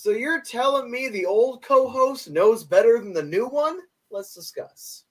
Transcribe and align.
So 0.00 0.10
you're 0.10 0.40
telling 0.40 0.92
me 0.92 1.08
the 1.08 1.26
old 1.26 1.60
co-host 1.60 2.30
knows 2.30 2.62
better 2.62 3.00
than 3.00 3.12
the 3.12 3.22
new 3.24 3.48
one? 3.48 3.80
Let's 4.12 4.32
discuss. 4.32 5.02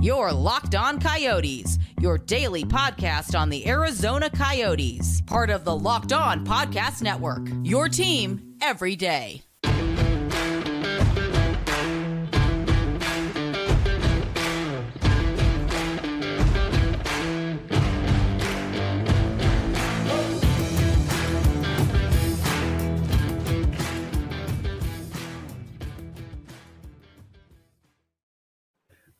Your 0.00 0.32
Locked 0.32 0.74
On 0.74 0.98
Coyotes, 0.98 1.78
your 2.00 2.16
daily 2.16 2.64
podcast 2.64 3.38
on 3.38 3.50
the 3.50 3.68
Arizona 3.68 4.30
Coyotes, 4.30 5.20
part 5.26 5.50
of 5.50 5.66
the 5.66 5.76
Locked 5.76 6.14
On 6.14 6.46
Podcast 6.46 7.02
Network. 7.02 7.46
Your 7.62 7.90
team 7.90 8.56
every 8.62 8.96
day. 8.96 9.42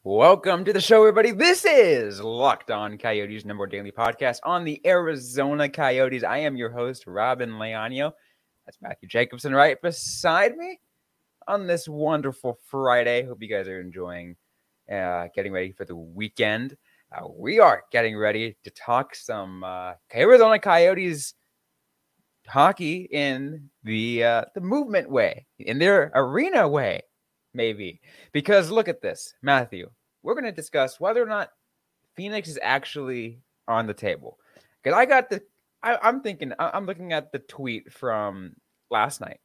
Welcome 0.08 0.64
to 0.66 0.72
the 0.72 0.80
show, 0.80 1.00
everybody. 1.00 1.32
This 1.32 1.64
is 1.64 2.20
Locked 2.20 2.70
On 2.70 2.96
Coyotes, 2.96 3.44
number 3.44 3.62
one 3.62 3.70
daily 3.70 3.90
podcast 3.90 4.38
on 4.44 4.62
the 4.62 4.80
Arizona 4.86 5.68
Coyotes. 5.68 6.22
I 6.22 6.38
am 6.38 6.54
your 6.54 6.70
host, 6.70 7.08
Robyn 7.08 7.50
Leaño. 7.50 8.12
That's 8.64 8.78
Matthew 8.80 9.08
Jacobson 9.08 9.52
right 9.52 9.82
beside 9.82 10.56
me 10.56 10.78
on 11.48 11.66
this 11.66 11.88
wonderful 11.88 12.56
Friday. 12.68 13.24
Hope 13.24 13.42
you 13.42 13.48
guys 13.48 13.66
are 13.66 13.80
enjoying 13.80 14.36
uh, 14.88 15.26
getting 15.34 15.52
ready 15.52 15.72
for 15.72 15.84
the 15.84 15.96
weekend. 15.96 16.76
Uh, 17.10 17.26
we 17.26 17.58
are 17.58 17.82
getting 17.90 18.16
ready 18.16 18.56
to 18.62 18.70
talk 18.70 19.12
some 19.12 19.64
uh, 19.64 19.94
Arizona 20.14 20.60
Coyotes 20.60 21.34
hockey 22.46 23.08
in 23.10 23.70
the 23.82 24.22
uh, 24.22 24.44
the 24.54 24.60
movement 24.60 25.10
way, 25.10 25.46
in 25.58 25.80
their 25.80 26.12
arena 26.14 26.68
way 26.68 27.02
maybe. 27.56 28.00
Because 28.32 28.70
look 28.70 28.86
at 28.86 29.02
this, 29.02 29.34
Matthew. 29.42 29.90
We're 30.26 30.34
going 30.34 30.42
to 30.42 30.50
discuss 30.50 30.98
whether 30.98 31.22
or 31.22 31.26
not 31.26 31.52
Phoenix 32.16 32.48
is 32.48 32.58
actually 32.60 33.38
on 33.68 33.86
the 33.86 33.94
table. 33.94 34.40
Because 34.82 34.98
I 34.98 35.06
got 35.06 35.30
the, 35.30 35.40
I, 35.84 35.98
am 36.02 36.20
thinking, 36.20 36.52
I'm 36.58 36.84
looking 36.84 37.12
at 37.12 37.30
the 37.30 37.38
tweet 37.38 37.92
from 37.92 38.56
last 38.90 39.20
night 39.20 39.38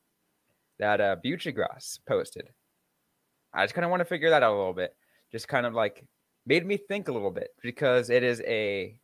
that 0.79 0.99
uh, 0.99 1.17
Buccigross 1.23 1.99
posted. 2.07 2.49
I 3.53 3.63
just 3.63 3.75
kind 3.75 3.85
of 3.85 3.91
want 3.91 4.01
to 4.01 4.05
figure 4.05 4.31
that 4.31 4.41
out 4.41 4.55
a 4.55 4.57
little 4.57 4.73
bit. 4.73 4.95
Just 5.31 5.47
kind 5.47 5.67
of 5.67 5.75
like 5.75 6.03
made 6.47 6.65
me 6.65 6.77
think 6.77 7.09
a 7.09 7.13
little 7.13 7.29
bit 7.29 7.49
because 7.61 8.09
it 8.09 8.23
is 8.23 8.41
a 8.41 8.97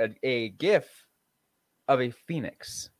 a, 0.00 0.08
a 0.24 0.48
gif 0.48 1.06
of 1.86 2.00
a 2.00 2.10
phoenix. 2.10 2.90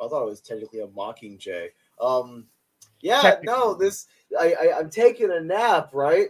I 0.00 0.06
thought 0.06 0.22
it 0.22 0.30
was 0.30 0.42
technically 0.42 0.78
a 0.78 0.86
mockingjay. 0.86 1.70
Um, 2.00 2.46
yeah, 3.00 3.36
no, 3.42 3.74
this 3.74 4.06
I, 4.38 4.54
I 4.60 4.78
am 4.78 4.90
taking 4.90 5.30
a 5.30 5.40
nap, 5.40 5.90
right? 5.92 6.28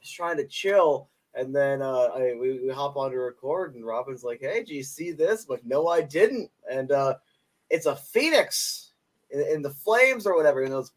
Just 0.00 0.14
trying 0.14 0.36
to 0.38 0.46
chill, 0.46 1.08
and 1.34 1.54
then 1.54 1.82
uh, 1.82 2.08
I 2.14 2.34
we, 2.38 2.60
we 2.66 2.72
hop 2.72 2.96
on 2.96 3.10
to 3.10 3.18
record, 3.18 3.74
and 3.74 3.84
Robyn's 3.84 4.24
like, 4.24 4.40
"Hey, 4.40 4.64
do 4.64 4.74
you 4.74 4.82
see 4.82 5.12
this?" 5.12 5.44
I'm 5.44 5.50
like, 5.50 5.64
"No, 5.64 5.88
I 5.88 6.00
didn't," 6.00 6.50
and 6.70 6.90
uh, 6.90 7.14
it's 7.70 7.86
a 7.86 7.96
phoenix 7.96 8.92
in, 9.30 9.40
in 9.40 9.62
the 9.62 9.70
flames 9.70 10.26
or 10.26 10.36
whatever. 10.36 10.62
And 10.62 10.74
it's, 10.74 10.92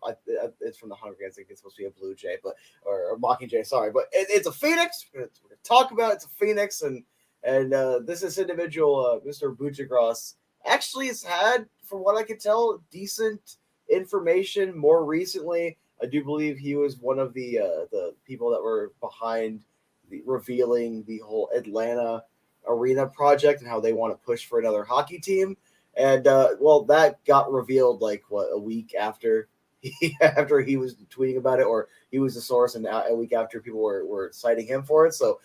it's 0.61 0.77
from 0.77 0.89
the 0.89 0.95
Hunger 0.95 1.17
Games. 1.19 1.33
I 1.33 1.37
think 1.37 1.47
it's 1.49 1.59
supposed 1.59 1.77
to 1.77 1.83
be 1.83 1.87
a 1.87 1.91
blue 1.91 2.15
jay, 2.15 2.37
but 2.43 2.55
or, 2.83 3.11
or 3.11 3.17
mockingjay. 3.19 3.65
Sorry, 3.65 3.91
but 3.91 4.05
it, 4.11 4.27
it's 4.29 4.47
a 4.47 4.51
phoenix. 4.51 5.05
We're 5.13 5.21
gonna, 5.21 5.31
we're 5.43 5.49
gonna, 5.49 5.59
talk 5.63 5.91
about 5.91 6.11
it. 6.11 6.15
it's 6.15 6.25
a 6.25 6.29
phoenix, 6.29 6.81
and 6.81 7.03
and 7.45 7.73
uh, 7.73 7.99
this 7.99 8.23
is 8.23 8.39
individual, 8.39 9.05
uh, 9.05 9.27
Mr. 9.27 9.55
Buccigross, 9.55 10.33
actually 10.65 11.07
has 11.07 11.21
had, 11.21 11.67
from 11.83 11.99
what 11.99 12.17
I 12.17 12.23
can 12.23 12.39
tell, 12.39 12.81
decent 12.91 13.57
information 13.89 14.77
more 14.77 15.05
recently. 15.05 15.77
I 16.01 16.05
do 16.07 16.23
believe 16.23 16.57
he 16.57 16.75
was 16.75 16.97
one 16.97 17.19
of 17.19 17.33
the 17.33 17.59
uh, 17.59 17.85
the 17.91 18.13
people 18.25 18.49
that 18.51 18.61
were 18.61 18.91
behind 18.99 19.61
the, 20.09 20.21
revealing 20.25 21.03
the 21.07 21.19
whole 21.19 21.49
Atlanta 21.55 22.23
arena 22.67 23.05
project 23.07 23.61
and 23.61 23.69
how 23.69 23.79
they 23.79 23.93
want 23.93 24.13
to 24.13 24.25
push 24.25 24.45
for 24.45 24.59
another 24.59 24.83
hockey 24.83 25.19
team. 25.19 25.55
And 25.95 26.27
uh, 26.27 26.55
well, 26.59 26.83
that 26.85 27.23
got 27.25 27.51
revealed 27.51 28.01
like 28.01 28.23
what 28.29 28.49
a 28.51 28.59
week 28.59 28.93
after 28.99 29.47
he 29.79 30.17
after 30.21 30.59
he 30.59 30.77
was 30.77 30.95
tweeting 31.09 31.37
about 31.37 31.59
it, 31.59 31.65
or 31.65 31.87
he 32.11 32.19
was 32.19 32.35
the 32.35 32.41
source, 32.41 32.75
and 32.75 32.87
a 32.87 33.15
week 33.15 33.33
after 33.33 33.61
people 33.61 33.81
were 33.81 34.05
were 34.05 34.29
citing 34.33 34.67
him 34.67 34.83
for 34.83 35.05
it. 35.05 35.13
So 35.13 35.39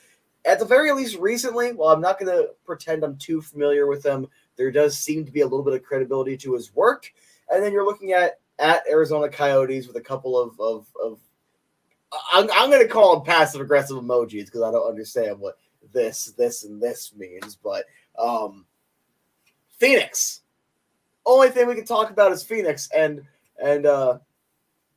at 0.45 0.59
the 0.59 0.65
very 0.65 0.91
least, 0.93 1.19
recently, 1.19 1.73
well, 1.73 1.91
I'm 1.91 2.01
not 2.01 2.19
going 2.19 2.35
to 2.35 2.51
pretend 2.65 3.05
I'm 3.05 3.17
too 3.19 3.43
familiar 3.43 3.87
with 3.87 4.05
him. 4.05 4.27
There 4.57 4.71
does 4.71 4.99
seem 4.99 5.25
to 5.27 5.33
be 5.33 5.43
a 5.43 5.47
little 5.47 5.63
bit 5.63 5.75
of 5.75 5.83
credibility 5.83 6.37
to 6.39 6.55
his 6.55 6.75
work 6.75 7.13
and 7.51 7.63
then 7.63 7.73
you're 7.73 7.85
looking 7.85 8.13
at 8.13 8.41
at 8.59 8.83
Arizona 8.89 9.29
Coyotes 9.29 9.87
with 9.87 9.97
a 9.97 10.01
couple 10.01 10.39
of 10.39 10.59
of, 10.61 10.87
of 11.03 11.19
I'm, 12.33 12.49
I'm 12.53 12.71
going 12.71 12.83
to 12.83 12.93
call 12.93 13.17
them 13.17 13.25
passive 13.25 13.61
aggressive 13.61 13.97
emojis 13.97 14.47
because 14.47 14.63
I 14.63 14.71
don't 14.71 14.89
understand 14.89 15.39
what 15.39 15.57
this 15.93 16.27
this 16.37 16.65
and 16.65 16.81
this 16.81 17.13
means, 17.17 17.57
but 17.57 17.85
um, 18.19 18.67
Phoenix. 19.79 20.43
Only 21.27 21.51
thing 21.51 21.69
we 21.69 21.75
can 21.75 21.85
talk 21.85 22.11
about 22.11 22.33
is 22.33 22.43
Phoenix, 22.43 22.89
and 22.97 23.23
and 23.63 23.87
uh, 23.87 24.19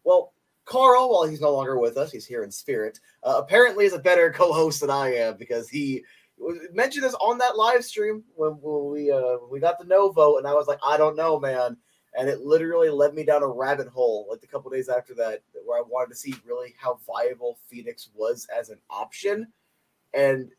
well, 0.04 0.34
Carl, 0.66 1.12
while 1.12 1.28
he's 1.28 1.42
no 1.42 1.54
longer 1.54 1.78
with 1.78 1.98
us, 1.98 2.12
he's 2.12 2.26
here 2.26 2.44
in 2.44 2.52
spirit. 2.52 3.00
Uh, 3.24 3.36
apparently, 3.38 3.86
is 3.86 3.94
a 3.94 4.00
better 4.00 4.32
co-host 4.32 4.82
than 4.82 4.90
I 4.90 5.14
am 5.16 5.38
because 5.38 5.70
he 5.70 6.04
mentioned 6.74 7.04
this 7.04 7.14
on 7.16 7.38
that 7.38 7.58
live 7.58 7.86
stream 7.86 8.24
when, 8.36 8.52
when 8.62 8.92
we 8.92 9.12
uh, 9.12 9.38
we 9.52 9.60
got 9.60 9.78
the 9.80 9.86
no 9.86 10.12
vote, 10.12 10.38
and 10.38 10.48
I 10.48 10.54
was 10.54 10.68
like, 10.68 10.80
I 10.86 10.98
don't 10.98 11.18
know, 11.18 11.40
man 11.40 11.78
and 12.16 12.30
it 12.30 12.42
literally 12.42 12.90
led 12.90 13.14
me 13.14 13.24
down 13.24 13.44
a 13.44 13.48
rabbit 13.48 13.88
hole 13.88 14.28
like 14.30 14.44
a 14.44 14.48
couple 14.48 14.70
days 14.70 14.90
after 14.90 15.14
that 15.14 15.42
where 15.66 15.80
i 15.80 15.84
wanted 15.88 16.10
to 16.10 16.16
see 16.16 16.36
really 16.46 16.74
how 16.78 17.00
viable 17.08 17.58
phoenix 17.68 18.10
was 18.14 18.48
as 18.58 18.70
an 18.70 18.80
option. 18.90 19.48
And 20.14 20.52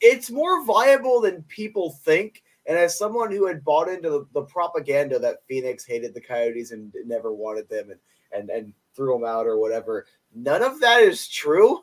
it's 0.00 0.30
more 0.30 0.64
viable 0.64 1.20
than 1.20 1.42
people 1.44 1.90
think. 2.04 2.42
And 2.66 2.76
as 2.76 2.98
someone 2.98 3.32
who 3.32 3.46
had 3.46 3.64
bought 3.64 3.88
into 3.88 4.10
the, 4.10 4.26
the 4.34 4.42
propaganda 4.42 5.18
that 5.18 5.46
phoenix 5.48 5.84
hated 5.84 6.12
the 6.12 6.20
coyotes 6.20 6.72
and 6.72 6.92
never 7.06 7.32
wanted 7.32 7.68
them 7.68 7.90
and 7.90 8.00
and 8.32 8.50
and 8.50 8.74
threw 8.94 9.14
them 9.14 9.24
out 9.24 9.46
or 9.46 9.58
whatever 9.58 10.04
none 10.34 10.62
of 10.62 10.80
that 10.80 11.02
is 11.02 11.28
true. 11.28 11.80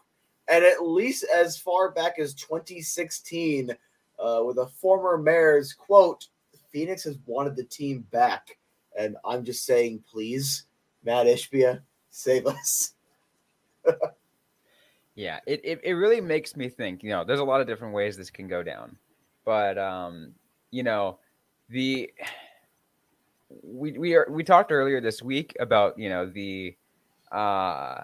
And 0.47 0.63
at 0.63 0.85
least 0.85 1.25
as 1.33 1.57
far 1.57 1.89
back 1.89 2.19
as 2.19 2.35
2016 2.35 3.71
uh, 4.19 4.41
with 4.45 4.59
a 4.59 4.67
former 4.67 5.17
mayor's 5.17 5.73
quote 5.73 6.27
phoenix 6.71 7.03
has 7.03 7.17
wanted 7.25 7.55
the 7.55 7.63
team 7.63 8.05
back 8.11 8.57
and 8.97 9.17
I'm 9.25 9.43
just 9.43 9.65
saying, 9.65 10.03
please, 10.09 10.65
Matt 11.03 11.27
Ishbia, 11.27 11.81
save 12.09 12.47
us. 12.47 12.93
yeah, 15.15 15.39
it, 15.45 15.61
it, 15.63 15.81
it 15.83 15.93
really 15.93 16.21
makes 16.21 16.55
me 16.55 16.69
think, 16.69 17.03
you 17.03 17.09
know, 17.09 17.23
there's 17.23 17.39
a 17.39 17.43
lot 17.43 17.61
of 17.61 17.67
different 17.67 17.93
ways 17.93 18.17
this 18.17 18.29
can 18.29 18.47
go 18.47 18.63
down. 18.63 18.97
But 19.45 19.77
um, 19.77 20.33
you 20.71 20.83
know, 20.83 21.19
the 21.69 22.11
we 23.63 23.91
we 23.93 24.15
are 24.15 24.27
we 24.29 24.43
talked 24.43 24.71
earlier 24.71 24.99
this 24.99 25.21
week 25.21 25.55
about, 25.59 25.97
you 25.97 26.09
know, 26.09 26.25
the 26.25 26.75
uh 27.31 28.01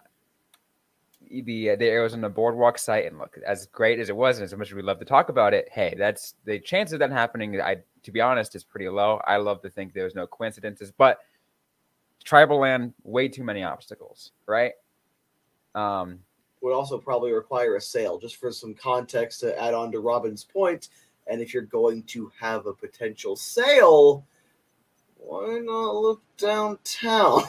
the 1.29 1.75
the 1.75 1.89
Arizona 1.89 2.29
Boardwalk 2.29 2.77
site, 2.77 3.05
and 3.05 3.17
look, 3.17 3.37
as 3.45 3.65
great 3.67 3.99
as 3.99 4.09
it 4.09 4.15
was, 4.15 4.37
and 4.37 4.45
as 4.45 4.55
much 4.55 4.69
as 4.69 4.73
we 4.73 4.81
love 4.81 4.99
to 4.99 5.05
talk 5.05 5.29
about 5.29 5.53
it, 5.53 5.67
hey, 5.71 5.95
that's 5.97 6.35
the 6.45 6.59
chance 6.59 6.91
of 6.91 6.99
that 6.99 7.11
happening. 7.11 7.59
I, 7.59 7.77
to 8.03 8.11
be 8.11 8.21
honest, 8.21 8.55
is 8.55 8.63
pretty 8.63 8.89
low. 8.89 9.21
I 9.25 9.37
love 9.37 9.61
to 9.61 9.69
think 9.69 9.93
there's 9.93 10.15
no 10.15 10.27
coincidences, 10.27 10.91
but 10.91 11.19
tribal 12.23 12.59
land, 12.59 12.93
way 13.03 13.27
too 13.27 13.43
many 13.43 13.63
obstacles, 13.63 14.31
right? 14.45 14.73
Um, 15.75 16.19
would 16.61 16.73
also 16.73 16.97
probably 16.97 17.31
require 17.31 17.75
a 17.75 17.81
sale, 17.81 18.19
just 18.19 18.35
for 18.35 18.51
some 18.51 18.73
context 18.73 19.39
to 19.41 19.59
add 19.61 19.73
on 19.73 19.91
to 19.91 19.99
Robyn's 19.99 20.43
point. 20.43 20.89
And 21.27 21.41
if 21.41 21.53
you're 21.53 21.63
going 21.63 22.03
to 22.03 22.31
have 22.39 22.65
a 22.65 22.73
potential 22.73 23.35
sale, 23.35 24.25
why 25.17 25.59
not 25.59 25.95
look 25.95 26.21
downtown? 26.37 27.43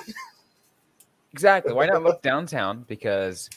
exactly. 1.33 1.73
Why 1.73 1.87
not 1.87 2.03
look 2.03 2.23
downtown? 2.23 2.85
Because 2.87 3.51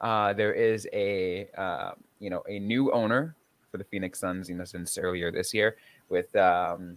uh, 0.00 0.32
there 0.34 0.52
is 0.52 0.88
a 0.92 1.48
uh, 1.56 1.92
you 2.20 2.30
know 2.30 2.42
a 2.48 2.58
new 2.58 2.92
owner 2.92 3.34
for 3.70 3.78
the 3.78 3.84
Phoenix 3.84 4.18
Suns, 4.18 4.48
you 4.48 4.54
know, 4.54 4.64
since 4.64 4.98
earlier 4.98 5.32
this 5.32 5.52
year 5.54 5.76
with 6.12 6.34
um, 6.36 6.96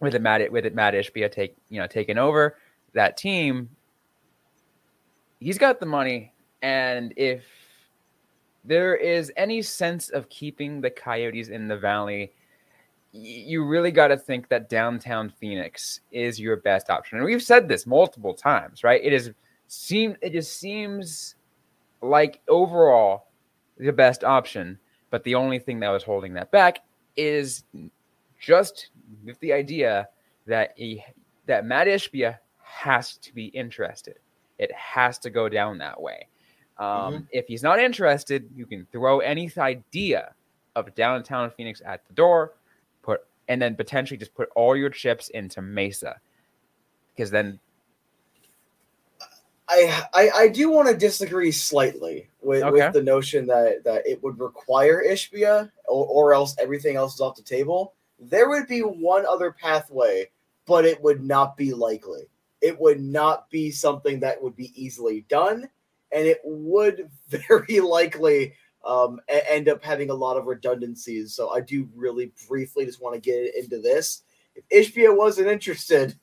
with 0.00 0.16
it 0.16 0.22
Matt 0.22 0.50
with 0.50 0.66
it 0.66 0.74
Matt 0.74 0.94
Ishbia 0.94 1.30
take 1.30 1.56
you 1.68 1.80
know 1.80 1.86
taking 1.86 2.18
over 2.18 2.56
that 2.94 3.16
team. 3.16 3.68
He's 5.38 5.58
got 5.58 5.78
the 5.78 5.86
money, 5.86 6.32
and 6.62 7.14
if 7.16 7.44
there 8.64 8.96
is 8.96 9.32
any 9.36 9.62
sense 9.62 10.08
of 10.08 10.28
keeping 10.28 10.80
the 10.80 10.90
Coyotes 10.90 11.48
in 11.48 11.68
the 11.68 11.76
Valley, 11.76 12.32
you 13.12 13.64
really 13.64 13.92
got 13.92 14.08
to 14.08 14.16
think 14.16 14.48
that 14.48 14.68
downtown 14.68 15.30
Phoenix 15.30 16.00
is 16.10 16.40
your 16.40 16.56
best 16.56 16.90
option. 16.90 17.18
And 17.18 17.24
we've 17.24 17.42
said 17.42 17.68
this 17.68 17.86
multiple 17.86 18.34
times, 18.34 18.82
right? 18.82 19.00
It 19.02 19.12
is 19.12 19.30
seem 19.68 20.16
it 20.22 20.32
just 20.32 20.58
seems 20.58 21.36
like 22.02 22.40
overall 22.48 23.28
the 23.76 23.92
best 23.92 24.24
option. 24.24 24.78
But 25.10 25.24
the 25.24 25.36
only 25.36 25.58
thing 25.58 25.80
that 25.80 25.88
was 25.88 26.02
holding 26.02 26.34
that 26.34 26.50
back 26.50 26.80
is 27.16 27.64
just 28.38 28.90
with 29.24 29.38
the 29.40 29.52
idea 29.52 30.08
that 30.46 30.72
he, 30.76 31.04
that 31.46 31.64
Matt 31.64 31.86
Ishbia 31.86 32.38
has 32.62 33.16
to 33.18 33.34
be 33.34 33.46
interested. 33.46 34.18
It 34.58 34.72
has 34.72 35.18
to 35.20 35.30
go 35.30 35.48
down 35.48 35.78
that 35.78 36.00
way. 36.00 36.28
Um, 36.78 36.86
mm-hmm. 36.86 37.24
If 37.32 37.46
he's 37.46 37.62
not 37.62 37.78
interested, 37.78 38.48
you 38.54 38.66
can 38.66 38.86
throw 38.92 39.20
any 39.20 39.50
idea 39.58 40.34
of 40.76 40.94
downtown 40.94 41.50
Phoenix 41.50 41.82
at 41.84 42.06
the 42.06 42.14
door, 42.14 42.54
put 43.02 43.20
and 43.48 43.60
then 43.60 43.74
potentially 43.74 44.16
just 44.16 44.34
put 44.34 44.48
all 44.54 44.76
your 44.76 44.90
chips 44.90 45.28
into 45.30 45.60
Mesa, 45.60 46.20
because 47.14 47.30
then. 47.30 47.58
I, 49.70 50.04
I, 50.14 50.30
I 50.30 50.48
do 50.48 50.70
want 50.70 50.88
to 50.88 50.96
disagree 50.96 51.52
slightly 51.52 52.30
with, 52.40 52.62
okay. 52.62 52.72
with 52.72 52.94
the 52.94 53.02
notion 53.02 53.46
that, 53.48 53.84
that 53.84 54.06
it 54.06 54.22
would 54.22 54.40
require 54.40 55.04
Ishbia 55.06 55.70
or, 55.86 56.06
or 56.06 56.32
else 56.32 56.56
everything 56.58 56.96
else 56.96 57.14
is 57.14 57.20
off 57.20 57.36
the 57.36 57.42
table. 57.42 57.92
There 58.18 58.48
would 58.48 58.66
be 58.66 58.80
one 58.80 59.24
other 59.26 59.52
pathway, 59.52 60.30
but 60.66 60.84
it 60.84 61.02
would 61.02 61.22
not 61.22 61.56
be 61.56 61.72
likely. 61.72 62.22
It 62.60 62.78
would 62.80 63.00
not 63.00 63.48
be 63.50 63.70
something 63.70 64.20
that 64.20 64.42
would 64.42 64.56
be 64.56 64.72
easily 64.74 65.24
done 65.28 65.68
and 66.12 66.26
it 66.26 66.40
would 66.44 67.10
very 67.28 67.80
likely 67.80 68.54
um, 68.84 69.20
end 69.28 69.68
up 69.68 69.82
having 69.84 70.10
a 70.10 70.14
lot 70.14 70.36
of 70.36 70.46
redundancies. 70.46 71.34
So 71.34 71.50
I 71.50 71.60
do 71.60 71.88
really 71.94 72.32
briefly 72.48 72.86
just 72.86 73.02
want 73.02 73.14
to 73.14 73.20
get 73.20 73.54
into 73.54 73.80
this. 73.80 74.22
If 74.54 74.94
Ishbia 74.94 75.14
wasn't 75.16 75.48
interested, 75.48 76.14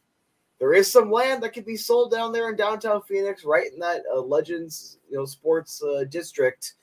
there 0.60 0.74
is 0.74 0.92
some 0.92 1.12
land 1.12 1.44
that 1.44 1.54
could 1.54 1.66
be 1.66 1.78
sold 1.78 2.12
down 2.12 2.32
there 2.32 2.50
in 2.50 2.56
downtown 2.56 3.02
Phoenix, 3.02 3.44
right 3.44 3.72
in 3.72 3.80
that 3.80 4.04
uh, 4.14 4.22
Legends, 4.22 5.00
you 5.10 5.18
know, 5.18 5.26
sports 5.26 5.84
uh, 5.84 6.06
district. 6.10 6.74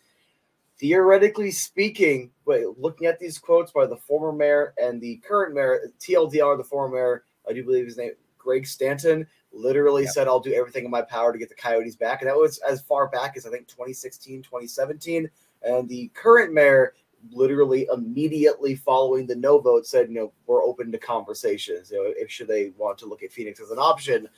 Theoretically 0.82 1.52
speaking, 1.52 2.32
but 2.44 2.60
looking 2.76 3.06
at 3.06 3.20
these 3.20 3.38
quotes 3.38 3.70
by 3.70 3.86
the 3.86 3.96
former 3.96 4.32
mayor 4.36 4.74
and 4.78 5.00
the 5.00 5.18
current 5.18 5.54
mayor, 5.54 5.92
TLDR, 6.00 6.58
the 6.58 6.64
former 6.64 6.96
mayor, 6.96 7.24
I 7.48 7.52
do 7.52 7.62
believe 7.62 7.84
his 7.84 7.96
name, 7.96 8.10
Greg 8.36 8.66
Stanton, 8.66 9.24
literally 9.52 10.06
said, 10.06 10.26
I'll 10.26 10.40
do 10.40 10.52
everything 10.52 10.84
in 10.84 10.90
my 10.90 11.02
power 11.02 11.32
to 11.32 11.38
get 11.38 11.48
the 11.48 11.54
Coyotes 11.54 11.94
back. 11.94 12.20
And 12.20 12.28
that 12.28 12.36
was 12.36 12.58
as 12.68 12.82
far 12.82 13.06
back 13.06 13.36
as 13.36 13.46
I 13.46 13.50
think 13.50 13.68
2016, 13.68 14.42
2017. 14.42 15.30
And 15.62 15.88
the 15.88 16.10
current 16.14 16.52
mayor 16.52 16.94
literally 17.30 17.86
immediately 17.92 18.74
following 18.74 19.24
the 19.24 19.36
no 19.36 19.60
vote 19.60 19.86
said, 19.86 20.08
you 20.08 20.16
know, 20.16 20.32
we're 20.48 20.64
open 20.64 20.90
to 20.90 20.98
conversations. 20.98 21.92
You 21.92 21.98
know, 21.98 22.12
if 22.16 22.28
should 22.28 22.48
they 22.48 22.72
want 22.76 22.98
to 22.98 23.06
look 23.06 23.22
at 23.22 23.30
Phoenix 23.30 23.60
as 23.60 23.70
an 23.70 23.78
option. 23.78 24.28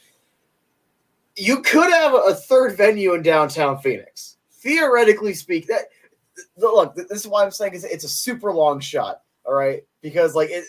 You 1.37 1.63
could 1.63 1.91
have 1.91 2.13
a 2.13 2.35
third 2.35 2.77
venue 2.77 3.15
in 3.15 3.23
downtown 3.23 3.79
Phoenix. 3.79 4.37
Theoretically 4.53 5.33
speak, 5.33 5.67
that 5.69 5.85
look, 6.57 6.95
this 6.95 7.11
is 7.11 7.29
why 7.29 7.45
I'm 7.45 7.51
saying 7.51 7.73
it's 7.75 8.05
a 8.05 8.09
super 8.09 8.53
long 8.53 8.81
shot. 8.81 9.21
All 9.45 9.55
right. 9.55 9.83
Because 10.03 10.35
like 10.35 10.51
it 10.51 10.65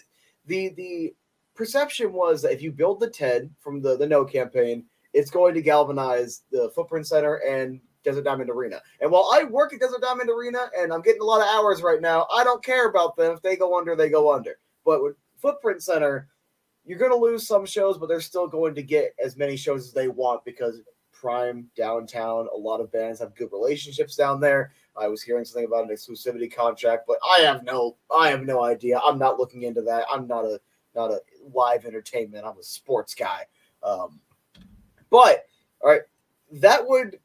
the 0.45 0.69
the 0.69 1.13
perception 1.55 2.13
was 2.13 2.41
that 2.41 2.51
if 2.51 2.61
you 2.61 2.71
build 2.71 2.99
the 2.99 3.09
TED 3.09 3.49
from 3.59 3.81
the, 3.81 3.97
the 3.97 4.07
no 4.07 4.25
campaign, 4.25 4.85
it's 5.13 5.31
going 5.31 5.53
to 5.53 5.61
galvanize 5.61 6.43
the 6.51 6.69
Footprint 6.75 7.07
Center 7.07 7.35
and 7.35 7.79
Desert 8.03 8.23
Diamond 8.23 8.49
Arena. 8.49 8.81
And 9.01 9.09
while 9.09 9.31
I 9.33 9.43
work 9.43 9.73
at 9.73 9.79
Desert 9.79 10.01
Diamond 10.01 10.29
Arena 10.29 10.69
and 10.77 10.93
I'm 10.93 11.01
getting 11.01 11.21
a 11.21 11.25
lot 11.25 11.41
of 11.41 11.47
hours 11.47 11.81
right 11.81 12.01
now, 12.01 12.27
I 12.33 12.43
don't 12.43 12.63
care 12.63 12.89
about 12.89 13.15
them. 13.15 13.33
If 13.33 13.41
they 13.41 13.55
go 13.55 13.77
under, 13.77 13.95
they 13.95 14.09
go 14.09 14.33
under. 14.33 14.57
But 14.85 15.01
with 15.01 15.15
Footprint 15.37 15.81
Center, 15.81 16.27
you're 16.85 16.99
going 16.99 17.11
to 17.11 17.17
lose 17.17 17.47
some 17.47 17.65
shows, 17.65 17.97
but 17.97 18.07
they're 18.07 18.21
still 18.21 18.47
going 18.47 18.75
to 18.75 18.83
get 18.83 19.15
as 19.23 19.37
many 19.37 19.55
shows 19.55 19.87
as 19.87 19.93
they 19.93 20.07
want 20.07 20.45
because 20.45 20.81
prime 21.11 21.67
downtown. 21.75 22.47
A 22.53 22.57
lot 22.57 22.81
of 22.81 22.91
bands 22.91 23.19
have 23.19 23.35
good 23.35 23.51
relationships 23.51 24.15
down 24.15 24.39
there. 24.39 24.73
I 24.97 25.07
was 25.07 25.21
hearing 25.21 25.45
something 25.45 25.65
about 25.65 25.89
an 25.89 25.95
exclusivity 25.95 26.53
contract, 26.53 27.05
but 27.07 27.17
I 27.29 27.39
have 27.39 27.63
no, 27.63 27.97
I 28.15 28.29
have 28.29 28.43
no 28.43 28.63
idea. 28.63 28.99
I'm 28.99 29.19
not 29.19 29.39
looking 29.39 29.63
into 29.63 29.81
that. 29.83 30.05
I'm 30.11 30.27
not 30.27 30.45
a, 30.45 30.59
not 30.95 31.11
a 31.11 31.21
live 31.53 31.85
entertainment. 31.85 32.45
I'm 32.45 32.57
a 32.57 32.63
sports 32.63 33.13
guy. 33.13 33.43
Um, 33.83 34.19
but 35.09 35.45
all 35.81 35.91
right, 35.91 36.01
that 36.53 36.87
would 36.87 37.19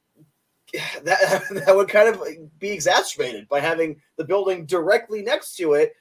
that 1.04 1.44
that 1.66 1.76
would 1.76 1.88
kind 1.88 2.08
of 2.08 2.22
be 2.58 2.70
exacerbated 2.70 3.48
by 3.48 3.60
having 3.60 4.00
the 4.16 4.24
building 4.24 4.66
directly 4.66 5.22
next 5.22 5.56
to 5.56 5.74
it. 5.74 5.94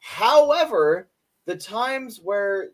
However, 0.00 1.08
the 1.46 1.56
times 1.56 2.20
where 2.22 2.70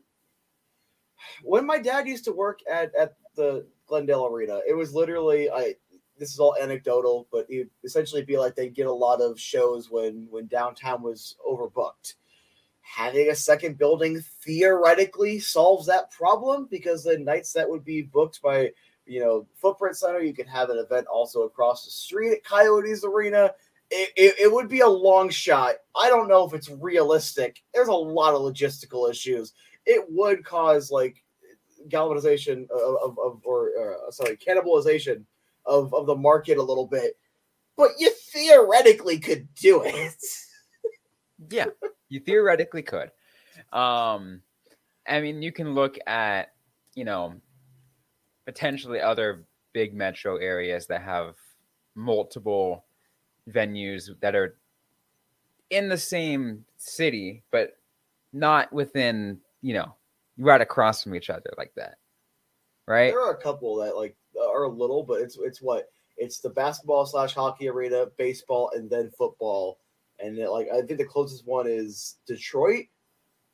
when 1.42 1.66
my 1.66 1.78
dad 1.78 2.06
used 2.06 2.24
to 2.24 2.32
work 2.32 2.60
at 2.70 2.94
at 2.94 3.14
the 3.34 3.66
Glendale 3.86 4.26
Arena, 4.26 4.60
it 4.68 4.74
was 4.74 4.94
literally 4.94 5.50
I 5.50 5.74
this 6.20 6.34
is 6.34 6.38
all 6.38 6.54
anecdotal, 6.60 7.26
but 7.32 7.46
it 7.48 7.68
essentially 7.82 8.22
be 8.22 8.36
like 8.36 8.54
they'd 8.54 8.74
get 8.74 8.86
a 8.86 8.92
lot 8.92 9.22
of 9.22 9.40
shows 9.40 9.90
when 9.90 10.28
when 10.30 10.46
downtown 10.46 11.02
was 11.02 11.36
overbooked. 11.48 12.14
Having 12.82 13.30
a 13.30 13.34
second 13.34 13.78
building 13.78 14.20
theoretically 14.44 15.38
solves 15.38 15.86
that 15.86 16.10
problem 16.10 16.68
because 16.70 17.02
the 17.02 17.18
nights 17.18 17.52
that 17.54 17.68
would 17.68 17.84
be 17.84 18.02
booked 18.02 18.42
by 18.42 18.70
you 19.06 19.20
know 19.20 19.46
footprint 19.56 19.96
center 19.96 20.20
you 20.20 20.34
could 20.34 20.46
have 20.46 20.68
an 20.68 20.78
event 20.78 21.06
also 21.06 21.42
across 21.42 21.86
the 21.86 21.90
street 21.90 22.32
at 22.32 22.44
coyotes 22.44 23.04
arena. 23.04 23.52
It, 23.92 24.10
it, 24.14 24.34
it, 24.42 24.52
would 24.52 24.68
be 24.68 24.80
a 24.80 24.88
long 24.88 25.30
shot. 25.30 25.74
I 25.96 26.08
don't 26.08 26.28
know 26.28 26.46
if 26.46 26.54
it's 26.54 26.70
realistic. 26.70 27.64
There's 27.74 27.88
a 27.88 27.92
lot 27.92 28.34
of 28.34 28.42
logistical 28.42 29.10
issues. 29.10 29.52
It 29.84 30.04
would 30.08 30.44
cause 30.44 30.92
like 30.92 31.24
galvanization 31.88 32.68
of, 32.70 32.96
of, 33.02 33.18
of 33.18 33.40
or 33.44 33.72
uh, 33.80 34.10
sorry 34.12 34.36
cannibalization 34.36 35.24
of, 35.70 35.94
of 35.94 36.06
the 36.06 36.16
market 36.16 36.58
a 36.58 36.62
little 36.62 36.86
bit 36.86 37.16
but 37.76 37.92
you 37.98 38.10
theoretically 38.32 39.18
could 39.18 39.48
do 39.54 39.82
it 39.82 40.14
yeah 41.50 41.66
you 42.10 42.20
theoretically 42.20 42.82
could. 42.82 43.10
Um, 43.72 44.42
I 45.08 45.20
mean, 45.20 45.40
you 45.40 45.52
can 45.52 45.74
look 45.74 45.96
at, 46.06 46.52
you 46.94 47.04
know, 47.04 47.34
potentially 48.44 49.00
other 49.00 49.44
big 49.72 49.94
metro 49.94 50.36
areas 50.36 50.86
that 50.88 51.02
have 51.02 51.36
multiple 51.94 52.84
venues 53.48 54.10
that 54.20 54.34
are 54.34 54.58
in 55.70 55.88
the 55.88 55.96
same 55.96 56.64
city, 56.76 57.44
but 57.50 57.78
not 58.32 58.72
within, 58.72 59.38
you 59.62 59.74
know, 59.74 59.94
right 60.36 60.60
across 60.60 61.02
from 61.02 61.14
each 61.14 61.30
other 61.30 61.50
like 61.56 61.72
that. 61.76 61.96
Right? 62.90 63.12
There 63.12 63.24
are 63.24 63.34
a 63.34 63.42
couple 63.42 63.76
that 63.76 63.96
like 63.96 64.16
are 64.36 64.68
little, 64.68 65.04
but 65.04 65.20
it's 65.20 65.38
it's 65.40 65.62
what 65.62 65.90
it's 66.16 66.40
the 66.40 66.50
basketball 66.50 67.06
slash 67.06 67.34
hockey 67.34 67.68
arena, 67.68 68.06
baseball, 68.18 68.72
and 68.74 68.90
then 68.90 69.10
football 69.16 69.78
and 70.22 70.38
it, 70.38 70.50
like 70.50 70.68
I 70.72 70.82
think 70.82 70.98
the 70.98 71.04
closest 71.04 71.46
one 71.46 71.66
is 71.66 72.16
Detroit. 72.26 72.86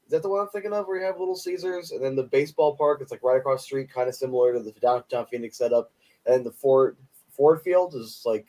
Is 0.05 0.11
that 0.11 0.23
the 0.23 0.29
one 0.29 0.41
I'm 0.41 0.49
thinking 0.49 0.73
of 0.73 0.87
where 0.87 1.01
you 1.01 1.05
have 1.05 1.19
Little 1.19 1.35
Caesars? 1.35 1.91
And 1.91 2.05
then 2.05 2.15
the 2.15 2.25
baseball 2.25 2.77
park, 2.77 3.01
it's 3.01 3.11
like 3.11 3.25
right 3.25 3.39
across 3.39 3.63
the 3.63 3.67
street, 3.67 3.93
kind 3.93 4.09
of 4.09 4.15
similar 4.15 4.53
to 4.53 4.61
the 4.61 4.73
downtown 4.73 5.27
Phoenix 5.27 5.59
setup. 5.59 5.91
And 6.27 6.45
the 6.45 6.53
Ford 6.53 6.97
Ford 7.31 7.61
Field 7.63 7.95
is 7.95 8.23
like 8.25 8.47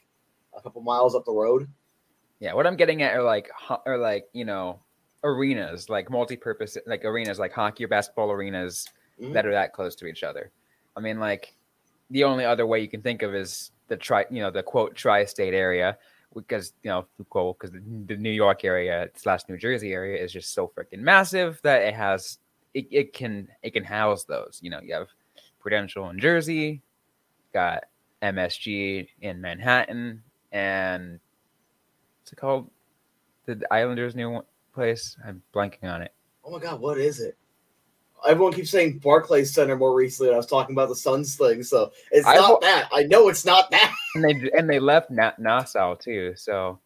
a 0.57 0.61
couple 0.61 0.81
miles 0.81 1.15
up 1.15 1.25
the 1.25 1.31
road. 1.31 1.67
Yeah, 2.39 2.53
what 2.53 2.67
I'm 2.67 2.75
getting 2.75 3.01
at 3.01 3.15
are 3.15 3.23
like 3.23 3.49
are 3.85 3.97
like, 3.97 4.25
you 4.33 4.45
know, 4.45 4.79
arenas, 5.23 5.89
like 5.89 6.09
multi-purpose 6.09 6.77
like 6.85 7.05
arenas 7.05 7.39
like 7.39 7.53
hockey 7.53 7.85
or 7.85 7.87
basketball 7.87 8.31
arenas 8.31 8.87
mm-hmm. 9.19 9.33
that 9.33 9.45
are 9.45 9.51
that 9.51 9.73
close 9.73 9.95
to 9.95 10.05
each 10.05 10.23
other. 10.23 10.51
I 10.97 10.99
mean 10.99 11.19
like 11.19 11.55
the 12.09 12.23
only 12.23 12.43
other 12.43 12.65
way 12.65 12.81
you 12.81 12.89
can 12.89 13.01
think 13.01 13.21
of 13.21 13.35
is 13.35 13.71
the 13.87 13.95
tri 13.95 14.25
you 14.31 14.41
know, 14.41 14.51
the 14.51 14.63
quote 14.63 14.95
tri-state 14.95 15.53
area 15.53 15.97
because 16.35 16.73
you 16.83 16.89
know 16.89 17.05
Foucault, 17.17 17.53
because 17.53 17.71
the, 17.71 17.81
the, 18.05 18.17
New 18.17 18.31
York 18.31 18.63
area 18.63 19.07
slash 19.15 19.41
New 19.47 19.57
Jersey 19.57 19.93
area 19.93 20.21
is 20.21 20.31
just 20.31 20.53
so 20.53 20.71
freaking 20.75 20.99
massive 20.99 21.59
that 21.63 21.83
it 21.83 21.93
has 21.93 22.39
it, 22.73 22.87
it 22.91 23.13
can 23.13 23.47
it 23.63 23.71
can 23.71 23.83
house 23.83 24.23
those. 24.23 24.59
You 24.61 24.69
know, 24.69 24.81
you 24.81 24.93
have 24.93 25.07
Prudential 25.59 26.09
in 26.09 26.19
Jersey, 26.19 26.81
got 27.53 27.85
MSG 28.21 29.07
in 29.21 29.41
Manhattan, 29.41 30.23
and 30.51 31.19
what's 32.21 32.33
it 32.33 32.37
called? 32.37 32.69
The 33.45 33.61
Islanders' 33.71 34.15
new 34.15 34.41
place. 34.73 35.15
I'm 35.25 35.41
blanking 35.53 35.85
on 35.85 36.01
it. 36.01 36.13
Oh 36.43 36.51
my 36.51 36.59
god, 36.59 36.79
what 36.79 36.97
is 36.97 37.19
it? 37.19 37.37
Everyone 38.27 38.53
keeps 38.53 38.69
saying 38.69 38.99
Barclays 38.99 39.53
Center 39.53 39.75
more 39.75 39.93
recently. 39.93 40.33
I 40.33 40.37
was 40.37 40.45
talking 40.45 40.75
about 40.75 40.89
the 40.89 40.95
Suns 40.95 41.35
thing, 41.35 41.63
so 41.63 41.91
it's 42.11 42.25
I 42.25 42.35
not 42.35 42.61
that. 42.61 42.89
I 42.91 43.03
know 43.03 43.27
it's 43.29 43.45
not 43.45 43.71
that. 43.71 43.93
And 44.15 44.23
they 44.23 44.49
and 44.57 44.67
they 44.67 44.79
left 44.79 45.11
Na- 45.11 45.33
Nassau 45.37 45.93
too. 45.93 46.33
So 46.35 46.79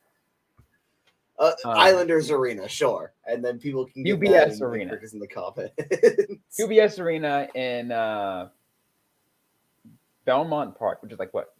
uh, 1.39 1.53
um, 1.63 1.77
Islanders 1.77 2.29
Arena, 2.29 2.67
sure, 2.67 3.13
and 3.25 3.43
then 3.43 3.57
people 3.57 3.85
can 3.85 4.03
get 4.03 4.19
UBS 4.19 4.61
Arena 4.61 4.97
in 5.13 5.19
the 5.19 5.27
comment. 5.27 5.71
UBS 6.59 6.99
Arena 6.99 7.47
in 7.55 7.91
uh, 7.91 8.49
Belmont 10.25 10.77
Park, 10.77 11.01
which 11.01 11.13
is 11.13 11.19
like 11.19 11.33
what 11.33 11.53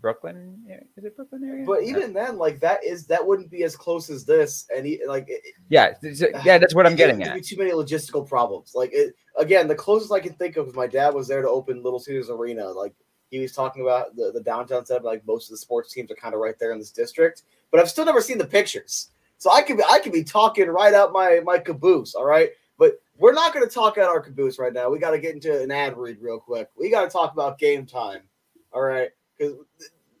Brooklyn? 0.00 0.62
Is 0.96 1.04
it 1.04 1.16
Brooklyn 1.16 1.44
area? 1.44 1.66
But 1.66 1.82
even 1.82 2.12
then, 2.12 2.38
like 2.38 2.60
that 2.60 2.84
is 2.84 3.06
that 3.06 3.24
wouldn't 3.24 3.50
be 3.50 3.64
as 3.64 3.76
close 3.76 4.10
as 4.10 4.24
this, 4.24 4.66
and 4.74 4.86
he, 4.86 5.00
like 5.06 5.28
yeah, 5.68 5.94
yeah, 6.44 6.58
that's 6.58 6.74
what 6.74 6.86
I'm 6.86 6.96
getting 6.96 7.22
at. 7.22 7.42
Too 7.44 7.56
many 7.56 7.72
logistical 7.72 8.28
problems. 8.28 8.72
Like 8.74 8.90
it, 8.92 9.14
again, 9.36 9.68
the 9.68 9.74
closest 9.74 10.12
I 10.12 10.20
can 10.20 10.34
think 10.34 10.56
of 10.56 10.68
is 10.68 10.74
my 10.74 10.86
dad 10.86 11.14
was 11.14 11.28
there 11.28 11.42
to 11.42 11.48
open 11.48 11.82
Little 11.82 12.00
Caesars 12.00 12.30
Arena. 12.30 12.68
Like 12.68 12.94
he 13.30 13.38
was 13.38 13.52
talking 13.52 13.82
about 13.82 14.16
the, 14.16 14.32
the 14.32 14.42
downtown 14.42 14.84
setup. 14.84 15.04
Like 15.04 15.26
most 15.26 15.46
of 15.46 15.52
the 15.52 15.58
sports 15.58 15.92
teams 15.92 16.10
are 16.10 16.16
kind 16.16 16.34
of 16.34 16.40
right 16.40 16.58
there 16.58 16.72
in 16.72 16.78
this 16.78 16.90
district, 16.90 17.42
but 17.70 17.80
I've 17.80 17.90
still 17.90 18.04
never 18.04 18.20
seen 18.20 18.38
the 18.38 18.46
pictures. 18.46 19.10
So 19.38 19.50
I 19.50 19.62
could 19.62 19.78
be 19.78 19.84
I 19.88 19.98
could 20.00 20.12
be 20.12 20.24
talking 20.24 20.68
right 20.68 20.92
out 20.92 21.12
my 21.12 21.40
my 21.44 21.58
caboose. 21.58 22.14
All 22.14 22.26
right, 22.26 22.50
But 22.78 23.00
we're 23.16 23.32
not 23.32 23.54
going 23.54 23.66
to 23.66 23.74
talk 23.74 23.98
at 23.98 24.04
our 24.04 24.20
caboose 24.20 24.58
right 24.58 24.72
now. 24.72 24.90
We 24.90 24.98
got 24.98 25.10
to 25.12 25.18
get 25.18 25.34
into 25.34 25.62
an 25.62 25.70
ad 25.70 25.96
read 25.96 26.18
real 26.20 26.38
quick. 26.38 26.68
We 26.78 26.90
got 26.90 27.04
to 27.04 27.10
talk 27.10 27.32
about 27.32 27.58
game 27.58 27.86
time. 27.86 28.22
All 28.72 28.82
right, 28.82 29.10
because 29.40 29.56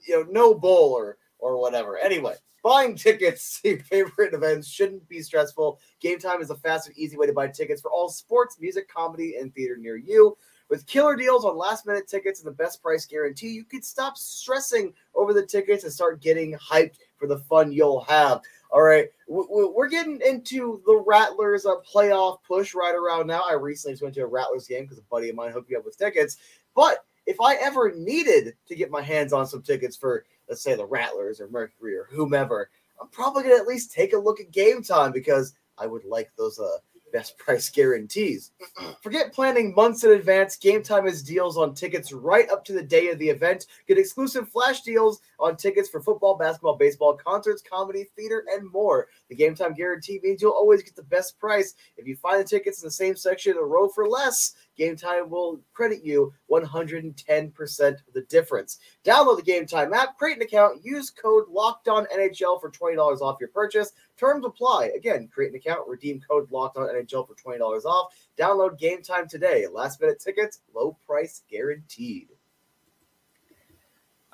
you 0.06 0.16
know, 0.16 0.26
no 0.30 0.54
bowl 0.54 0.92
or 0.92 1.18
or 1.38 1.60
whatever. 1.60 1.98
Anyway, 1.98 2.34
buying 2.62 2.96
tickets 2.96 3.60
to 3.62 3.70
your 3.70 3.78
favorite 3.80 4.34
events 4.34 4.68
shouldn't 4.68 5.08
be 5.08 5.20
stressful. 5.20 5.78
Game 6.00 6.18
time 6.18 6.40
is 6.40 6.50
a 6.50 6.56
fast 6.56 6.88
and 6.88 6.98
easy 6.98 7.16
way 7.16 7.26
to 7.26 7.32
buy 7.32 7.48
tickets 7.48 7.80
for 7.80 7.90
all 7.90 8.08
sports, 8.08 8.58
music, 8.60 8.88
comedy, 8.92 9.36
and 9.36 9.54
theater 9.54 9.76
near 9.76 9.96
you. 9.96 10.36
With 10.68 10.86
killer 10.86 11.16
deals 11.16 11.44
on 11.44 11.56
last 11.56 11.84
minute 11.84 12.06
tickets 12.06 12.40
and 12.40 12.46
the 12.46 12.56
best 12.56 12.80
price 12.80 13.04
guarantee, 13.04 13.48
you 13.48 13.64
can 13.64 13.82
stop 13.82 14.16
stressing 14.16 14.94
over 15.16 15.32
the 15.32 15.44
tickets 15.44 15.82
and 15.82 15.92
start 15.92 16.22
getting 16.22 16.54
hyped 16.54 16.98
for 17.16 17.26
the 17.26 17.38
fun 17.38 17.72
you'll 17.72 18.02
have. 18.02 18.40
All 18.70 18.82
right, 18.82 19.08
we're 19.26 19.88
getting 19.88 20.20
into 20.24 20.80
the 20.86 21.02
Rattlers 21.04 21.66
playoff 21.92 22.38
push 22.46 22.72
right 22.72 22.94
around 22.94 23.26
now. 23.26 23.42
I 23.48 23.54
recently 23.54 23.94
just 23.94 24.02
went 24.04 24.14
to 24.14 24.20
a 24.20 24.26
Rattlers 24.26 24.68
game 24.68 24.84
because 24.84 24.98
a 24.98 25.02
buddy 25.10 25.28
of 25.28 25.34
mine 25.34 25.50
hooked 25.50 25.70
me 25.70 25.76
up 25.76 25.84
with 25.84 25.98
tickets. 25.98 26.36
But 26.76 27.04
if 27.30 27.40
I 27.40 27.54
ever 27.54 27.92
needed 27.96 28.56
to 28.66 28.74
get 28.74 28.90
my 28.90 29.00
hands 29.00 29.32
on 29.32 29.46
some 29.46 29.62
tickets 29.62 29.96
for, 29.96 30.24
let's 30.48 30.62
say, 30.62 30.74
the 30.74 30.84
Rattlers 30.84 31.40
or 31.40 31.48
Mercury 31.48 31.96
or 31.96 32.08
whomever, 32.10 32.70
I'm 33.00 33.08
probably 33.08 33.44
gonna 33.44 33.54
at 33.54 33.68
least 33.68 33.92
take 33.92 34.12
a 34.14 34.18
look 34.18 34.40
at 34.40 34.50
game 34.50 34.82
time 34.82 35.12
because 35.12 35.54
I 35.78 35.86
would 35.86 36.04
like 36.04 36.32
those 36.36 36.58
uh, 36.58 36.78
best 37.12 37.38
price 37.38 37.70
guarantees. 37.70 38.50
Forget 39.02 39.32
planning 39.32 39.72
months 39.76 40.02
in 40.02 40.10
advance. 40.10 40.56
Game 40.56 40.82
Time 40.82 41.06
has 41.06 41.22
deals 41.22 41.56
on 41.56 41.72
tickets 41.72 42.12
right 42.12 42.50
up 42.50 42.64
to 42.64 42.72
the 42.72 42.82
day 42.82 43.10
of 43.10 43.18
the 43.20 43.28
event. 43.28 43.66
Get 43.86 43.96
exclusive 43.96 44.48
flash 44.48 44.80
deals 44.80 45.20
on 45.38 45.56
tickets 45.56 45.88
for 45.88 46.00
football, 46.00 46.36
basketball, 46.36 46.76
baseball, 46.76 47.14
concerts, 47.16 47.62
comedy, 47.62 48.06
theater, 48.16 48.44
and 48.52 48.70
more. 48.72 49.06
The 49.28 49.36
Game 49.36 49.54
Time 49.54 49.74
guarantee 49.74 50.18
means 50.22 50.42
you'll 50.42 50.50
always 50.50 50.82
get 50.82 50.96
the 50.96 51.02
best 51.04 51.38
price. 51.38 51.74
If 51.96 52.08
you 52.08 52.16
find 52.16 52.40
the 52.40 52.44
tickets 52.44 52.82
in 52.82 52.88
the 52.88 52.92
same 52.92 53.14
section 53.14 53.52
in 53.52 53.58
a 53.58 53.64
row 53.64 53.88
for 53.88 54.08
less, 54.08 54.54
Game 54.76 54.96
Time 54.96 55.28
will 55.28 55.60
credit 55.72 56.04
you 56.04 56.32
110% 56.50 57.88
of 57.88 58.12
the 58.14 58.22
difference. 58.28 58.78
Download 59.04 59.36
the 59.36 59.42
Game 59.42 59.66
Time 59.66 59.92
app, 59.92 60.16
create 60.16 60.36
an 60.36 60.42
account, 60.42 60.84
use 60.84 61.10
code 61.10 61.48
Locked 61.48 61.88
On 61.88 62.06
NHL 62.06 62.60
for 62.60 62.70
$20 62.70 63.20
off 63.20 63.38
your 63.40 63.50
purchase. 63.50 63.92
Terms 64.16 64.44
apply. 64.44 64.90
Again, 64.96 65.28
create 65.32 65.50
an 65.50 65.56
account, 65.56 65.88
redeem 65.88 66.20
code 66.20 66.50
Locked 66.50 66.76
On 66.76 66.86
NHL 66.86 67.26
for 67.26 67.34
$20 67.34 67.84
off. 67.84 68.14
Download 68.38 68.78
Game 68.78 69.02
Time 69.02 69.28
today. 69.28 69.66
Last 69.70 70.00
minute 70.00 70.20
tickets, 70.20 70.60
low 70.74 70.96
price 71.06 71.42
guaranteed. 71.50 72.28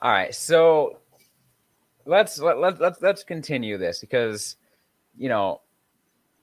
All 0.00 0.10
right, 0.10 0.34
so 0.34 0.98
let's 2.04 2.38
let, 2.38 2.58
let, 2.58 2.80
let's 2.80 3.00
let's 3.00 3.24
continue 3.24 3.78
this 3.78 3.98
because 3.98 4.56
you 5.16 5.28
know 5.28 5.60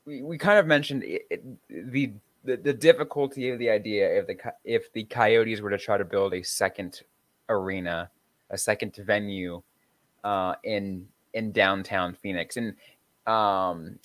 we, 0.06 0.22
we 0.22 0.38
kind 0.38 0.60
of 0.60 0.66
mentioned 0.66 1.04
it, 1.04 1.26
it, 1.30 1.44
the 1.92 2.12
the, 2.44 2.58
the 2.58 2.74
difficulty 2.74 3.50
of 3.50 3.60
the 3.60 3.70
idea 3.70 4.20
if 4.20 4.28
the 4.28 4.38
if 4.66 4.92
the 4.94 5.04
Coyotes 5.06 5.62
were 5.62 5.70
to 5.70 5.78
try 5.78 5.98
to 5.98 6.06
build 6.06 6.34
a 6.34 6.44
second 6.44 7.02
arena, 7.50 8.10
a 8.50 8.58
second 8.58 8.96
venue 8.96 9.62
uh, 10.24 10.56
in 10.64 11.08
in 11.34 11.52
downtown 11.52 12.14
Phoenix, 12.14 12.58
and 12.58 12.76
um, 13.28 13.98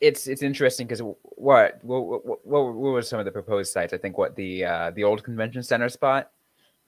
it's 0.00 0.26
it's 0.26 0.42
interesting 0.42 0.86
because 0.86 1.02
what 1.22 1.78
what, 1.82 2.24
what 2.24 2.46
what 2.46 2.74
were 2.74 3.02
some 3.02 3.18
of 3.18 3.24
the 3.24 3.32
proposed 3.32 3.72
sites? 3.72 3.92
I 3.92 3.98
think 3.98 4.16
what 4.16 4.34
the 4.36 4.64
uh, 4.64 4.90
the 4.92 5.04
old 5.04 5.22
convention 5.22 5.62
center 5.62 5.88
spot. 5.88 6.30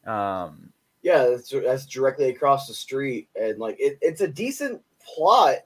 Um, 0.07 0.73
yeah, 1.03 1.27
that's, 1.27 1.51
that's 1.51 1.87
directly 1.87 2.31
across 2.31 2.67
the 2.67 2.75
street, 2.75 3.29
and 3.39 3.59
like 3.59 3.77
it, 3.79 3.99
it's 4.01 4.21
a 4.21 4.29
decent 4.29 4.83
plot. 5.03 5.57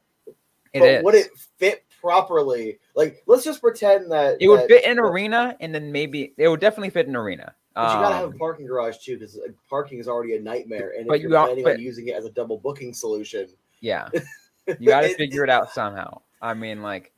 It 0.72 0.80
but 0.80 0.88
is. 0.88 1.04
would 1.04 1.14
it 1.14 1.28
fit 1.56 1.83
properly. 2.04 2.78
Like, 2.94 3.22
let's 3.26 3.44
just 3.44 3.62
pretend 3.62 4.12
that 4.12 4.36
it 4.40 4.48
would 4.48 4.60
that, 4.60 4.68
fit 4.68 4.84
in 4.84 4.98
arena, 4.98 5.56
and 5.58 5.74
then 5.74 5.90
maybe 5.90 6.34
it 6.36 6.48
would 6.48 6.60
definitely 6.60 6.90
fit 6.90 7.06
in 7.06 7.16
arena. 7.16 7.54
But 7.74 7.94
you 7.94 8.00
gotta 8.02 8.14
have 8.14 8.24
a 8.24 8.28
um, 8.28 8.38
parking 8.38 8.66
garage 8.66 8.98
too, 8.98 9.18
because 9.18 9.40
parking 9.68 9.98
is 9.98 10.06
already 10.06 10.36
a 10.36 10.40
nightmare. 10.40 10.92
And 10.96 11.10
if 11.10 11.22
you're 11.22 11.30
you 11.30 11.36
planning 11.36 11.64
but, 11.64 11.74
on 11.74 11.80
using 11.80 12.08
it 12.08 12.14
as 12.14 12.24
a 12.24 12.30
double 12.30 12.58
booking 12.58 12.92
solution, 12.92 13.48
yeah, 13.80 14.10
you 14.78 14.90
got 14.90 15.00
to 15.00 15.14
figure 15.14 15.42
it 15.42 15.50
out 15.50 15.72
somehow. 15.72 16.20
I 16.40 16.54
mean, 16.54 16.82
like, 16.82 17.12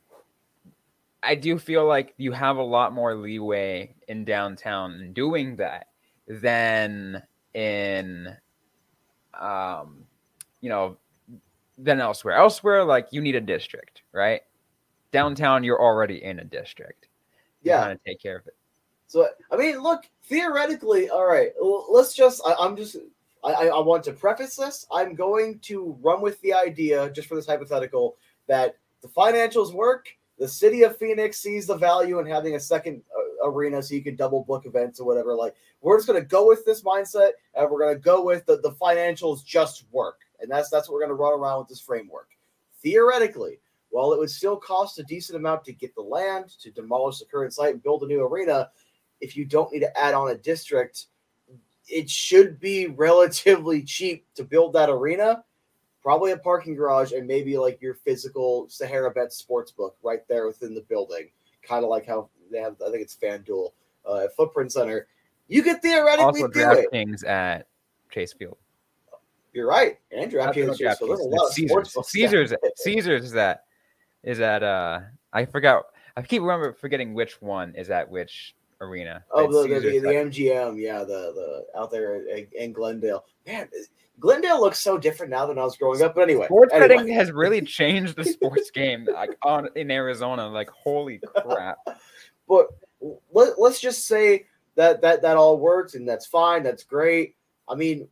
I 1.21 1.35
do 1.35 1.59
feel 1.59 1.85
like 1.85 2.13
you 2.17 2.31
have 2.31 2.57
a 2.57 2.63
lot 2.63 2.93
more 2.93 3.13
leeway 3.13 3.93
in 4.07 4.25
downtown 4.25 5.11
doing 5.13 5.57
that 5.57 5.87
than 6.27 7.21
in, 7.53 8.35
um, 9.39 10.05
you 10.61 10.69
know, 10.69 10.97
than 11.77 11.99
elsewhere. 11.99 12.35
Elsewhere, 12.35 12.83
like 12.83 13.09
you 13.11 13.21
need 13.21 13.35
a 13.35 13.41
district, 13.41 14.01
right? 14.11 14.41
Downtown, 15.11 15.63
you're 15.63 15.81
already 15.81 16.23
in 16.23 16.39
a 16.39 16.43
district. 16.43 17.07
You 17.61 17.71
yeah, 17.71 17.89
of 17.89 18.03
take 18.05 18.21
care 18.21 18.37
of 18.37 18.47
it. 18.47 18.55
So 19.07 19.27
I 19.51 19.57
mean, 19.57 19.79
look, 19.79 20.03
theoretically, 20.25 21.09
all 21.09 21.25
right. 21.25 21.51
Let's 21.89 22.13
just. 22.13 22.41
I, 22.45 22.65
am 22.65 22.75
just. 22.75 22.97
I, 23.43 23.69
I 23.69 23.79
want 23.79 24.03
to 24.05 24.13
preface 24.13 24.55
this. 24.55 24.85
I'm 24.91 25.15
going 25.15 25.59
to 25.59 25.97
run 26.01 26.21
with 26.21 26.39
the 26.41 26.53
idea, 26.53 27.09
just 27.11 27.27
for 27.27 27.35
this 27.35 27.47
hypothetical, 27.47 28.17
that 28.47 28.77
the 29.01 29.07
financials 29.07 29.73
work. 29.73 30.07
The 30.39 30.47
city 30.47 30.83
of 30.83 30.95
Phoenix 30.97 31.39
sees 31.39 31.65
the 31.65 31.75
value 31.75 32.19
in 32.19 32.27
having 32.27 32.53
a 32.53 32.59
second 32.59 33.01
uh, 33.17 33.49
arena 33.49 33.81
so 33.81 33.95
you 33.95 34.03
can 34.03 34.15
double 34.15 34.43
book 34.43 34.67
events 34.67 34.99
or 34.99 35.07
whatever. 35.07 35.33
Like, 35.33 35.55
we're 35.81 35.97
just 35.97 36.07
going 36.07 36.21
to 36.21 36.27
go 36.27 36.47
with 36.47 36.63
this 36.63 36.83
mindset, 36.83 37.31
and 37.55 37.67
we're 37.71 37.79
going 37.79 37.95
to 37.95 37.99
go 37.99 38.23
with 38.23 38.45
the, 38.45 38.57
the 38.57 38.73
financials 38.73 39.43
just 39.43 39.85
work 39.91 40.19
and 40.39 40.49
that's 40.49 40.69
that's 40.69 40.87
what 40.87 40.95
we're 40.95 41.01
going 41.01 41.09
to 41.09 41.15
run 41.15 41.33
around 41.33 41.59
with 41.59 41.67
this 41.67 41.81
framework. 41.81 42.29
Theoretically, 42.81 43.59
while 43.89 44.13
it 44.13 44.19
would 44.19 44.29
still 44.29 44.57
cost 44.57 44.99
a 44.99 45.03
decent 45.03 45.37
amount 45.37 45.63
to 45.65 45.73
get 45.73 45.95
the 45.95 46.01
land, 46.01 46.49
to 46.61 46.71
demolish 46.71 47.19
the 47.19 47.25
current 47.25 47.53
site 47.53 47.73
and 47.73 47.83
build 47.83 48.03
a 48.03 48.07
new 48.07 48.23
arena, 48.23 48.69
if 49.21 49.35
you 49.35 49.45
don't 49.45 49.71
need 49.71 49.79
to 49.79 49.97
add 49.99 50.13
on 50.13 50.31
a 50.31 50.35
district, 50.35 51.05
it 51.87 52.09
should 52.09 52.59
be 52.59 52.87
relatively 52.97 53.81
cheap 53.83 54.25
to 54.35 54.43
build 54.43 54.73
that 54.73 54.89
arena. 54.89 55.43
Probably 56.01 56.31
a 56.31 56.37
parking 56.37 56.75
garage 56.75 57.11
and 57.11 57.27
maybe 57.27 57.57
like 57.57 57.81
your 57.81 57.95
physical 57.95 58.67
Sahara 58.69 59.11
Bet 59.11 59.33
sports 59.33 59.71
book 59.71 59.97
right 60.03 60.25
there 60.29 60.47
within 60.47 60.73
the 60.73 60.81
building. 60.81 61.29
Kind 61.63 61.83
of 61.83 61.89
like 61.89 62.05
how 62.05 62.29
they 62.49 62.59
have, 62.59 62.75
I 62.85 62.91
think 62.91 63.01
it's 63.01 63.17
FanDuel 63.17 63.71
uh, 64.07 64.23
at 64.25 64.35
Footprint 64.35 64.71
Center. 64.71 65.07
You 65.47 65.63
could 65.63 65.81
theoretically 65.81 66.43
also 66.43 66.47
do 66.47 66.71
it. 66.71 66.89
Things 66.91 67.23
at 67.23 67.67
Chase 68.09 68.33
Field. 68.33 68.57
You're 69.53 69.67
right. 69.67 69.97
and 70.11 70.29
draft 70.29 70.55
Andrew 70.57 70.67
Hopkins. 70.67 70.99
There's 70.99 71.19
a 71.19 71.23
lot 71.23 71.47
of 71.47 71.53
Caesars. 71.53 71.97
Caesars. 72.03 72.53
Caesars 72.75 73.25
is 73.25 73.31
that 73.31 73.63
is 74.23 74.37
that 74.39 74.63
uh 74.63 74.99
I 75.33 75.45
forgot 75.45 75.85
I 76.15 76.21
keep 76.21 76.41
remember 76.41 76.73
forgetting 76.73 77.13
which 77.13 77.41
one 77.41 77.75
is 77.75 77.89
at 77.89 78.09
which 78.09 78.55
arena. 78.81 79.23
Oh, 79.31 79.51
the, 79.51 79.67
the, 79.67 79.79
the, 79.79 79.99
the, 79.99 80.07
MGM, 80.07 80.79
yeah, 80.79 80.99
the 80.99 81.05
the 81.05 81.65
out 81.77 81.91
there 81.91 82.27
in, 82.27 82.47
in, 82.57 82.73
Glendale. 82.73 83.25
Man, 83.45 83.67
Glendale 84.19 84.59
looks 84.59 84.79
so 84.79 84.97
different 84.97 85.31
now 85.31 85.45
than 85.45 85.57
I 85.57 85.63
was 85.63 85.77
growing 85.77 86.01
up. 86.01 86.15
But 86.15 86.21
anyway, 86.21 86.45
sports 86.45 86.73
anyway. 86.73 86.87
betting 86.87 87.13
has 87.13 87.31
really 87.31 87.61
changed 87.61 88.15
the 88.15 88.23
sports 88.23 88.71
game 88.71 89.07
like 89.11 89.37
on 89.43 89.69
in 89.75 89.91
Arizona. 89.91 90.47
Like 90.47 90.69
holy 90.69 91.19
crap! 91.35 91.77
but 92.47 92.67
let, 93.31 93.59
let's 93.59 93.79
just 93.79 94.07
say 94.07 94.45
that 94.75 95.01
that 95.01 95.21
that 95.21 95.37
all 95.37 95.59
works 95.59 95.95
and 95.95 96.07
that's 96.07 96.25
fine. 96.25 96.63
That's 96.63 96.83
great. 96.83 97.35
I 97.69 97.75
mean, 97.75 98.07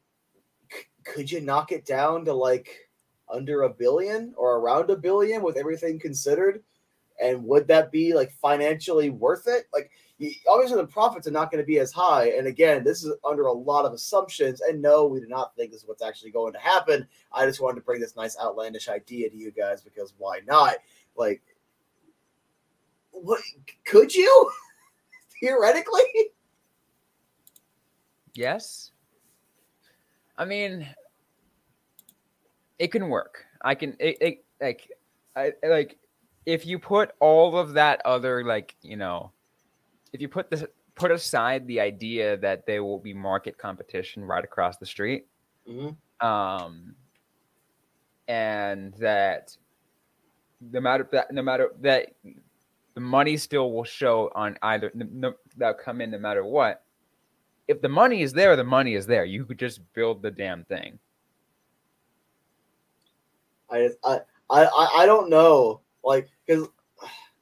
could 1.04 1.32
you 1.32 1.42
knock 1.42 1.72
it 1.72 1.86
down 1.86 2.26
to 2.26 2.34
like 2.34 2.85
under 3.32 3.64
a 3.64 3.70
billion 3.70 4.34
or 4.38 4.58
around 4.58 4.90
a 4.90 4.96
billion 4.96 5.42
with 5.42 5.58
everything 5.58 6.00
considered? 6.00 6.64
And 7.22 7.44
would 7.46 7.68
that 7.68 7.92
be 7.92 8.14
like 8.14 8.32
financially 8.32 9.10
worth 9.10 9.48
it? 9.48 9.68
Like, 9.74 9.90
obviously, 10.50 10.78
the 10.78 10.88
profits 10.88 11.28
are 11.28 11.32
not 11.32 11.50
going 11.50 11.64
to 11.64 11.68
be 11.68 11.80
as 11.80 11.92
high. 11.92 12.30
And 12.32 12.48
again, 12.48 12.84
this 12.84 13.04
is 13.04 13.14
under 13.24 13.46
a 13.46 13.54
lot 13.54 13.86
of 13.86 13.94
assumptions. 13.94 14.62
And 14.62 14.82
no, 14.82 15.06
we 15.06 15.22
do 15.22 15.28
not 15.28 15.56
think 15.56 15.72
this 15.72 15.82
is 15.82 15.88
what's 15.88 16.04
actually 16.04 16.32
going 16.32 16.54
to 16.54 16.60
happen. 16.60 17.08
I 17.32 17.46
just 17.46 17.62
wanted 17.62 17.76
to 17.76 17.86
bring 17.86 18.02
this 18.02 18.18
nice 18.18 18.38
outlandish 18.38 18.90
idea 18.90 19.30
to 19.30 19.36
you 19.36 19.52
guys 19.52 19.82
because 19.82 20.14
why 20.18 20.42
not? 20.46 20.76
Like, 21.16 21.42
what 23.12 23.42
could 23.86 24.14
you 24.14 24.52
theoretically? 25.40 26.04
Yes. 28.34 28.92
I 30.38 30.44
mean, 30.44 30.86
it 32.80 32.92
can 32.92 33.10
work. 33.10 33.46
I 33.64 33.76
can 33.76 33.96
it, 34.00 34.18
it 34.22 34.46
like 34.62 34.92
I 35.36 35.54
like 35.64 35.98
if 36.46 36.66
you 36.66 36.80
put 36.80 37.12
all 37.20 37.58
of 37.58 37.74
that 37.74 38.02
other 38.06 38.44
like 38.44 38.76
you 38.82 38.98
know, 38.98 39.32
if 40.14 40.22
you 40.22 40.28
put 40.28 40.50
this 40.50 40.64
put 40.96 41.12
aside 41.12 41.68
the 41.68 41.80
idea 41.80 42.38
that 42.38 42.66
there 42.66 42.84
will 42.84 43.00
be 43.00 43.14
market 43.14 43.58
competition 43.58 44.24
right 44.24 44.44
across 44.44 44.78
the 44.78 44.86
street, 44.86 45.28
mm-hmm. 45.68 46.26
um, 46.26 46.96
and 48.28 48.94
that 48.96 49.56
no 50.62 50.80
matter 50.80 51.08
that 51.12 51.32
no 51.32 51.42
matter 51.42 51.72
that 51.82 52.14
the 52.94 53.02
money 53.02 53.36
still 53.36 53.72
will 53.72 53.84
show 53.84 54.32
on 54.36 54.58
either 54.62 54.92
no, 54.94 55.34
that'll 55.58 55.74
come 55.74 56.00
in 56.02 56.12
no 56.12 56.20
matter 56.20 56.46
what 56.46 56.86
if 57.68 57.82
the 57.82 57.90
money 57.90 58.22
is 58.22 58.34
there, 58.34 58.56
the 58.56 58.64
money 58.64 58.94
is 58.94 59.06
there. 59.06 59.26
You 59.26 59.46
could 59.46 59.60
just 59.60 59.82
build 59.94 60.22
the 60.22 60.32
damn 60.32 60.64
thing. 60.66 61.00
I 63.70 63.90
I 64.04 64.20
I 64.50 64.90
I 64.98 65.06
don't 65.06 65.30
know, 65.30 65.82
like 66.04 66.30
because 66.46 66.68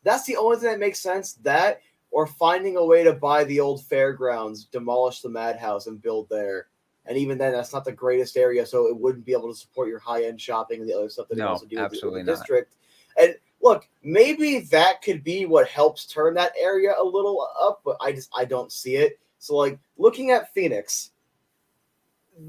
That's 0.04 0.26
the 0.26 0.36
only 0.36 0.58
thing 0.58 0.70
that 0.70 0.80
makes 0.80 1.00
sense. 1.00 1.34
That 1.36 1.82
or 2.12 2.28
finding 2.28 2.78
a 2.78 2.86
way 2.86 3.04
to 3.04 3.14
buy 3.14 3.44
the 3.46 3.60
old 3.60 3.84
fairgrounds, 3.86 4.66
demolish 4.66 5.22
the 5.22 5.30
madhouse, 5.30 5.88
and 5.88 6.02
build 6.02 6.30
there. 6.30 6.68
And 7.06 7.18
even 7.18 7.38
then, 7.38 7.52
that's 7.52 7.74
not 7.74 7.84
the 7.84 7.92
greatest 7.92 8.38
area, 8.38 8.66
so 8.66 8.88
it 8.88 8.96
wouldn't 8.96 9.26
be 9.26 9.34
able 9.34 9.52
to 9.52 9.60
support 9.60 9.90
your 9.90 10.00
high 10.00 10.26
end 10.26 10.40
shopping 10.40 10.80
and 10.80 10.90
the 10.90 10.94
other 10.94 11.10
stuff 11.10 11.28
that 11.30 11.38
no, 11.38 11.56
it 11.56 11.60
to 11.60 11.66
do 11.66 11.82
with 11.82 12.00
the, 12.02 12.24
not. 12.24 12.26
district. 12.26 12.76
And 13.18 13.36
look, 13.62 13.90
maybe 14.04 14.60
that 14.60 15.02
could 15.02 15.24
be 15.24 15.46
what 15.46 15.68
helps 15.68 16.06
turn 16.06 16.34
that 16.36 16.54
area 16.60 16.94
a 16.98 17.04
little 17.04 17.48
up, 17.62 17.82
but 17.84 17.98
I 18.00 18.14
just 18.14 18.30
I 18.38 18.46
don't 18.46 18.72
see 18.72 18.96
it. 18.96 19.20
So 19.40 19.56
like 19.56 19.80
looking 19.98 20.32
at 20.32 20.54
Phoenix, 20.54 21.12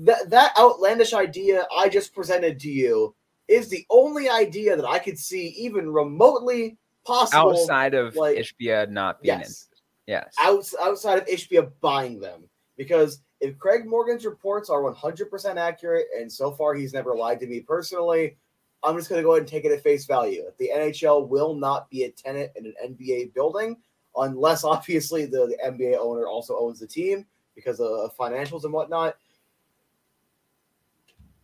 that 0.03 0.31
that 0.31 0.57
outlandish 0.59 1.15
idea 1.15 1.67
I 1.77 1.89
just 1.89 2.15
presented 2.15 2.61
to 2.61 2.71
you 2.71 3.15
is 3.49 3.69
the 3.69 3.85
only 3.91 4.29
idea 4.29 4.77
that 4.77 4.87
I 4.87 4.99
could 4.99 5.19
see 5.19 5.49
even 5.49 5.91
remotely 5.91 6.79
possible 7.05 7.51
outside 7.51 7.95
of 7.95 8.17
like- 8.17 8.39
Ishbia 8.39 8.91
not 8.91 9.23
being 9.23 9.41
yes, 9.41 9.69
in. 10.07 10.15
Yes. 10.15 10.35
outs, 10.41 10.75
outside 10.81 11.19
of 11.19 11.27
Ishbia 11.27 11.71
buying 11.81 12.21
them. 12.21 12.49
Because 12.77 13.21
if 13.41 13.59
Craig 13.59 13.87
Morgan's 13.87 14.25
reports 14.25 14.71
are 14.71 14.83
100% 14.83 15.57
accurate, 15.57 16.07
and 16.19 16.31
so 16.31 16.51
far 16.51 16.75
he's 16.75 16.93
never 16.93 17.15
lied 17.15 17.41
to 17.41 17.47
me 17.47 17.61
personally, 17.61 18.37
I'm 18.83 18.97
just 18.97 19.09
going 19.09 19.19
to 19.19 19.25
go 19.25 19.33
ahead 19.33 19.43
and 19.43 19.49
take 19.49 19.65
it 19.65 19.73
at 19.73 19.83
face 19.83 20.05
value. 20.05 20.45
The 20.59 20.71
NHL 20.75 21.29
will 21.29 21.55
not 21.55 21.89
be 21.91 22.05
a 22.05 22.11
tenant 22.11 22.53
in 22.57 22.67
an 22.67 22.75
NBA 22.89 23.33
building 23.35 23.77
unless, 24.17 24.65
obviously, 24.65 25.27
the, 25.27 25.47
the 25.47 25.59
NBA 25.65 25.99
owner 25.99 26.27
also 26.27 26.59
owns 26.59 26.81
the 26.81 26.87
team 26.87 27.27
because 27.55 27.81
of 27.81 28.17
financials 28.17 28.65
and 28.65 28.73
whatnot. 28.73 29.17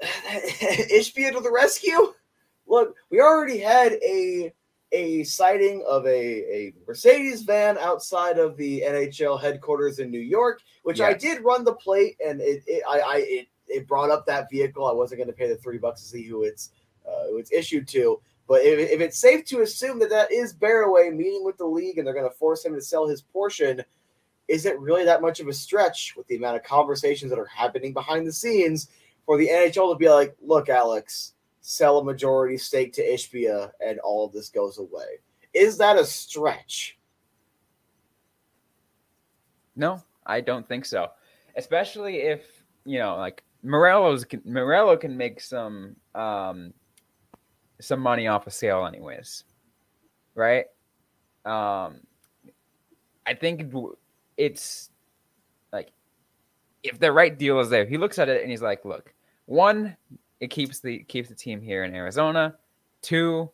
Ishbia 0.02 1.32
to 1.32 1.40
the 1.40 1.50
rescue. 1.52 2.14
Look, 2.66 2.94
we 3.10 3.20
already 3.20 3.58
had 3.58 3.92
a 4.04 4.52
a 4.92 5.22
sighting 5.24 5.84
of 5.86 6.04
a, 6.06 6.10
a 6.10 6.72
Mercedes 6.86 7.42
van 7.42 7.78
outside 7.78 8.38
of 8.38 8.56
the 8.56 8.82
NHL 8.84 9.40
headquarters 9.40 10.00
in 10.00 10.10
New 10.10 10.20
York, 10.20 10.62
which 10.82 11.00
I 11.00 11.12
did 11.12 11.44
run 11.44 11.64
the 11.64 11.74
plate 11.74 12.16
and 12.24 12.40
it, 12.40 12.64
it 12.66 12.82
I, 12.88 12.98
I 12.98 13.16
it, 13.18 13.48
it 13.68 13.86
brought 13.86 14.10
up 14.10 14.26
that 14.26 14.50
vehicle. 14.50 14.86
I 14.86 14.92
wasn't 14.92 15.18
going 15.18 15.30
to 15.30 15.36
pay 15.36 15.48
the 15.48 15.56
three 15.56 15.78
bucks 15.78 16.02
to 16.02 16.08
see 16.08 16.24
who 16.24 16.42
it's 16.42 16.70
uh, 17.06 17.28
who 17.28 17.38
it's 17.38 17.52
issued 17.52 17.86
to. 17.88 18.20
But 18.48 18.62
if, 18.62 18.90
if 18.90 19.00
it's 19.00 19.18
safe 19.18 19.44
to 19.46 19.60
assume 19.60 20.00
that 20.00 20.10
that 20.10 20.32
is 20.32 20.54
Barroway 20.54 21.14
meeting 21.14 21.44
with 21.44 21.56
the 21.56 21.66
league 21.66 21.98
and 21.98 22.06
they're 22.06 22.14
going 22.14 22.28
to 22.28 22.36
force 22.36 22.64
him 22.64 22.74
to 22.74 22.80
sell 22.80 23.06
his 23.06 23.22
portion, 23.22 23.80
is 24.48 24.66
it 24.66 24.80
really 24.80 25.04
that 25.04 25.22
much 25.22 25.38
of 25.38 25.46
a 25.46 25.52
stretch 25.52 26.14
with 26.16 26.26
the 26.26 26.34
amount 26.34 26.56
of 26.56 26.64
conversations 26.64 27.30
that 27.30 27.38
are 27.38 27.46
happening 27.46 27.92
behind 27.92 28.26
the 28.26 28.32
scenes 28.32 28.88
for 29.26 29.38
the 29.38 29.48
NHL 29.48 29.92
to 29.92 29.98
be 29.98 30.08
like, 30.08 30.36
look, 30.40 30.68
Alex, 30.68 31.34
sell 31.60 31.98
a 31.98 32.04
majority 32.04 32.56
stake 32.56 32.92
to 32.94 33.02
Ishbia 33.02 33.70
and 33.84 33.98
all 34.00 34.26
of 34.26 34.32
this 34.32 34.48
goes 34.48 34.78
away? 34.78 35.20
Is 35.52 35.78
that 35.78 35.98
a 35.98 36.04
stretch? 36.04 36.98
No, 39.76 40.02
I 40.26 40.40
don't 40.40 40.68
think 40.68 40.84
so. 40.84 41.08
Especially 41.56 42.18
if 42.18 42.60
you 42.84 42.98
know, 42.98 43.16
like 43.16 43.42
Meruelo's 43.64 44.24
Meruelo 44.24 45.00
can 45.00 45.16
make 45.16 45.40
some 45.40 45.96
um 46.14 46.72
some 47.80 48.00
money 48.00 48.26
off 48.26 48.46
a 48.46 48.50
sale, 48.50 48.86
anyways, 48.86 49.44
right? 50.34 50.66
Um, 51.44 52.00
I 53.26 53.34
think 53.38 53.72
it's 54.36 54.89
if 56.82 56.98
the 56.98 57.12
right 57.12 57.36
deal 57.36 57.60
is 57.60 57.68
there, 57.68 57.84
he 57.84 57.98
looks 57.98 58.18
at 58.18 58.28
it 58.28 58.42
and 58.42 58.50
he's 58.50 58.62
like, 58.62 58.84
"Look, 58.84 59.12
one, 59.46 59.96
it 60.40 60.48
keeps 60.48 60.80
the 60.80 61.00
keeps 61.04 61.28
the 61.28 61.34
team 61.34 61.60
here 61.60 61.84
in 61.84 61.94
Arizona. 61.94 62.56
Two, 63.02 63.50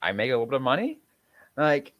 I 0.00 0.12
make 0.12 0.30
a 0.30 0.34
little 0.34 0.46
bit 0.46 0.56
of 0.56 0.62
money. 0.62 1.00
Like 1.56 1.92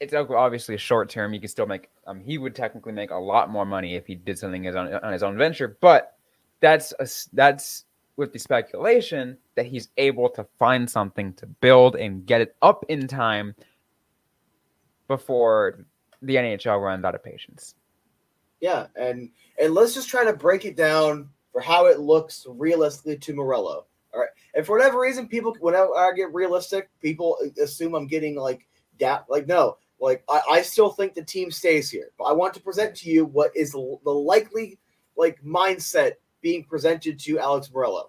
it's 0.00 0.14
ob- 0.14 0.30
obviously 0.30 0.76
short 0.76 1.08
term. 1.08 1.34
You 1.34 1.40
can 1.40 1.48
still 1.48 1.66
make. 1.66 1.88
Um, 2.06 2.20
he 2.20 2.38
would 2.38 2.54
technically 2.54 2.92
make 2.92 3.10
a 3.10 3.16
lot 3.16 3.50
more 3.50 3.64
money 3.64 3.94
if 3.94 4.06
he 4.06 4.14
did 4.14 4.38
something 4.38 4.62
his 4.62 4.76
own, 4.76 4.92
on 4.94 5.12
his 5.12 5.22
own 5.22 5.36
venture. 5.36 5.76
But 5.80 6.16
that's 6.60 6.92
a, 6.98 7.08
that's 7.32 7.84
with 8.16 8.32
the 8.32 8.38
speculation 8.38 9.36
that 9.56 9.66
he's 9.66 9.88
able 9.98 10.28
to 10.30 10.46
find 10.58 10.88
something 10.88 11.34
to 11.34 11.46
build 11.46 11.96
and 11.96 12.24
get 12.24 12.40
it 12.40 12.56
up 12.62 12.84
in 12.88 13.06
time 13.06 13.54
before 15.08 15.84
the 16.22 16.36
NHL 16.36 16.80
runs 16.80 17.04
out 17.04 17.14
of 17.14 17.22
patience. 17.22 17.74
Yeah, 18.60 18.86
and 18.96 19.30
and 19.60 19.74
let's 19.74 19.94
just 19.94 20.08
try 20.08 20.24
to 20.24 20.32
break 20.32 20.64
it 20.64 20.76
down 20.76 21.28
for 21.52 21.60
how 21.60 21.86
it 21.86 22.00
looks 22.00 22.46
realistically 22.48 23.18
to 23.18 23.34
Meruelo. 23.34 23.84
All 24.14 24.20
right, 24.20 24.30
and 24.54 24.64
for 24.64 24.76
whatever 24.76 25.00
reason, 25.00 25.28
people 25.28 25.56
whenever 25.60 25.94
I 25.94 26.12
get 26.16 26.32
realistic, 26.32 26.88
people 27.00 27.36
assume 27.62 27.94
I'm 27.94 28.06
getting 28.06 28.36
like 28.36 28.66
da- 28.98 29.24
like 29.28 29.46
no, 29.46 29.76
like 30.00 30.24
I, 30.28 30.40
I 30.50 30.62
still 30.62 30.90
think 30.90 31.14
the 31.14 31.22
team 31.22 31.50
stays 31.50 31.90
here, 31.90 32.10
but 32.18 32.24
I 32.24 32.32
want 32.32 32.54
to 32.54 32.60
present 32.60 32.94
to 32.96 33.10
you 33.10 33.26
what 33.26 33.54
is 33.54 33.72
the 33.72 34.10
likely 34.10 34.78
like 35.16 35.42
mindset 35.42 36.12
being 36.40 36.64
presented 36.64 37.18
to 37.20 37.38
Alex 37.38 37.68
Meruelo. 37.68 38.08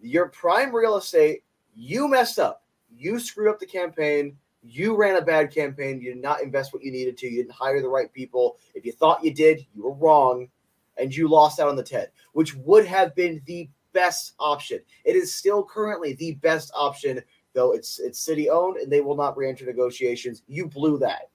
Your 0.00 0.28
prime 0.28 0.74
real 0.74 0.96
estate, 0.96 1.42
you 1.74 2.08
messed 2.08 2.38
up, 2.38 2.62
you 2.96 3.18
screwed 3.18 3.48
up 3.48 3.58
the 3.58 3.66
campaign. 3.66 4.36
You 4.62 4.96
ran 4.96 5.16
a 5.16 5.22
bad 5.22 5.52
campaign. 5.52 6.00
You 6.00 6.14
did 6.14 6.22
not 6.22 6.42
invest 6.42 6.72
what 6.72 6.82
you 6.82 6.92
needed 6.92 7.18
to. 7.18 7.28
You 7.28 7.42
didn't 7.42 7.54
hire 7.54 7.82
the 7.82 7.88
right 7.88 8.12
people. 8.12 8.58
If 8.74 8.84
you 8.84 8.92
thought 8.92 9.24
you 9.24 9.34
did, 9.34 9.66
you 9.74 9.82
were 9.82 9.94
wrong, 9.94 10.48
and 10.96 11.14
you 11.14 11.28
lost 11.28 11.58
out 11.58 11.68
on 11.68 11.76
the 11.76 11.82
TED, 11.82 12.10
which 12.32 12.54
would 12.54 12.86
have 12.86 13.14
been 13.14 13.42
the 13.46 13.68
best 13.92 14.34
option. 14.38 14.80
It 15.04 15.16
is 15.16 15.34
still 15.34 15.64
currently 15.64 16.14
the 16.14 16.32
best 16.34 16.70
option, 16.74 17.20
though 17.54 17.72
it's 17.72 17.98
it's 17.98 18.20
city 18.20 18.50
owned 18.50 18.78
and 18.78 18.90
they 18.90 19.00
will 19.00 19.16
not 19.16 19.36
re-enter 19.36 19.66
negotiations. 19.66 20.42
You 20.46 20.66
blew 20.66 20.98
that. 20.98 21.30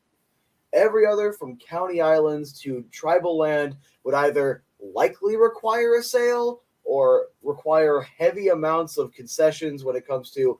Every 0.73 1.05
other 1.05 1.33
from 1.33 1.57
county 1.57 2.01
islands 2.01 2.59
to 2.61 2.83
tribal 2.91 3.37
land 3.37 3.77
would 4.03 4.15
either 4.15 4.63
likely 4.79 5.37
require 5.37 5.95
a 5.95 6.03
sale 6.03 6.61
or 6.83 7.27
require 7.41 8.01
heavy 8.01 8.49
amounts 8.49 8.97
of 8.97 9.13
concessions 9.13 9.83
when 9.83 9.95
it 9.95 10.07
comes 10.07 10.31
to 10.31 10.59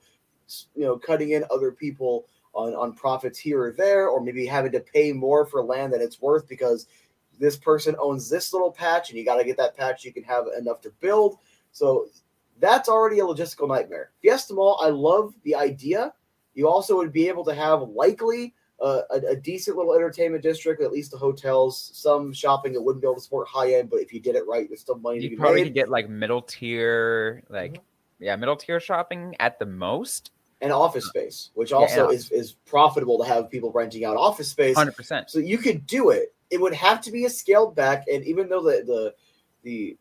you 0.74 0.84
know 0.84 0.98
cutting 0.98 1.32
in 1.32 1.44
other 1.50 1.72
people 1.72 2.26
on, 2.58 2.74
on 2.74 2.92
profits 2.92 3.38
here 3.38 3.62
or 3.62 3.72
there, 3.72 4.08
or 4.08 4.20
maybe 4.20 4.44
having 4.44 4.72
to 4.72 4.80
pay 4.80 5.12
more 5.12 5.46
for 5.46 5.62
land 5.62 5.92
than 5.92 6.00
it's 6.02 6.20
worth 6.20 6.48
because 6.48 6.86
this 7.38 7.56
person 7.56 7.94
owns 8.00 8.28
this 8.28 8.52
little 8.52 8.72
patch 8.72 9.10
and 9.10 9.18
you 9.18 9.24
got 9.24 9.36
to 9.36 9.44
get 9.44 9.56
that 9.56 9.76
patch 9.76 10.04
you 10.04 10.12
can 10.12 10.24
have 10.24 10.46
enough 10.58 10.80
to 10.80 10.90
build. 11.00 11.38
So 11.70 12.08
that's 12.58 12.88
already 12.88 13.20
a 13.20 13.22
logistical 13.22 13.68
nightmare. 13.68 14.10
Fiesta 14.20 14.54
Mall, 14.54 14.80
I 14.82 14.88
love 14.88 15.34
the 15.44 15.54
idea. 15.54 16.12
You 16.54 16.68
also 16.68 16.96
would 16.96 17.12
be 17.12 17.28
able 17.28 17.44
to 17.44 17.54
have 17.54 17.80
likely 17.82 18.54
uh, 18.82 19.02
a, 19.10 19.18
a 19.30 19.36
decent 19.36 19.76
little 19.76 19.94
entertainment 19.94 20.42
district, 20.42 20.82
at 20.82 20.90
least 20.90 21.12
the 21.12 21.16
hotels, 21.16 21.92
some 21.94 22.32
shopping 22.32 22.72
that 22.72 22.82
wouldn't 22.82 23.02
be 23.02 23.06
able 23.06 23.14
to 23.14 23.20
support 23.20 23.46
high 23.46 23.74
end, 23.74 23.88
but 23.88 24.00
if 24.00 24.12
you 24.12 24.18
did 24.20 24.34
it 24.34 24.46
right, 24.48 24.68
there's 24.68 24.80
still 24.80 24.98
money 24.98 25.18
to 25.18 25.24
You 25.24 25.30
be 25.30 25.36
probably 25.36 25.60
made. 25.60 25.64
could 25.66 25.74
get 25.74 25.88
like 25.88 26.08
middle 26.08 26.42
tier, 26.42 27.44
like 27.48 27.74
Mhm. 27.74 27.82
yeah, 28.18 28.34
middle 28.34 28.56
tier 28.56 28.80
shopping 28.80 29.36
at 29.38 29.60
the 29.60 29.66
most. 29.66 30.32
And 30.60 30.72
office 30.72 31.06
space, 31.06 31.50
which 31.54 31.72
also 31.72 32.08
and 32.08 32.14
is, 32.14 32.30
is 32.30 32.52
profitable 32.66 33.18
to 33.18 33.24
have 33.24 33.50
people 33.50 33.70
renting 33.70 34.04
out 34.04 34.16
office 34.16 34.48
space. 34.48 34.76
Hundred 34.76 34.96
percent. 34.96 35.30
So 35.30 35.38
you 35.38 35.58
could 35.58 35.86
do 35.86 36.10
it. 36.10 36.34
It 36.50 36.60
would 36.60 36.74
have 36.74 37.00
to 37.02 37.12
be 37.12 37.24
a 37.26 37.30
scaled 37.30 37.76
back, 37.76 38.04
and 38.12 38.24
even 38.24 38.48
though 38.48 38.62
the 38.62 38.82
the 38.86 39.14
the 39.62 39.96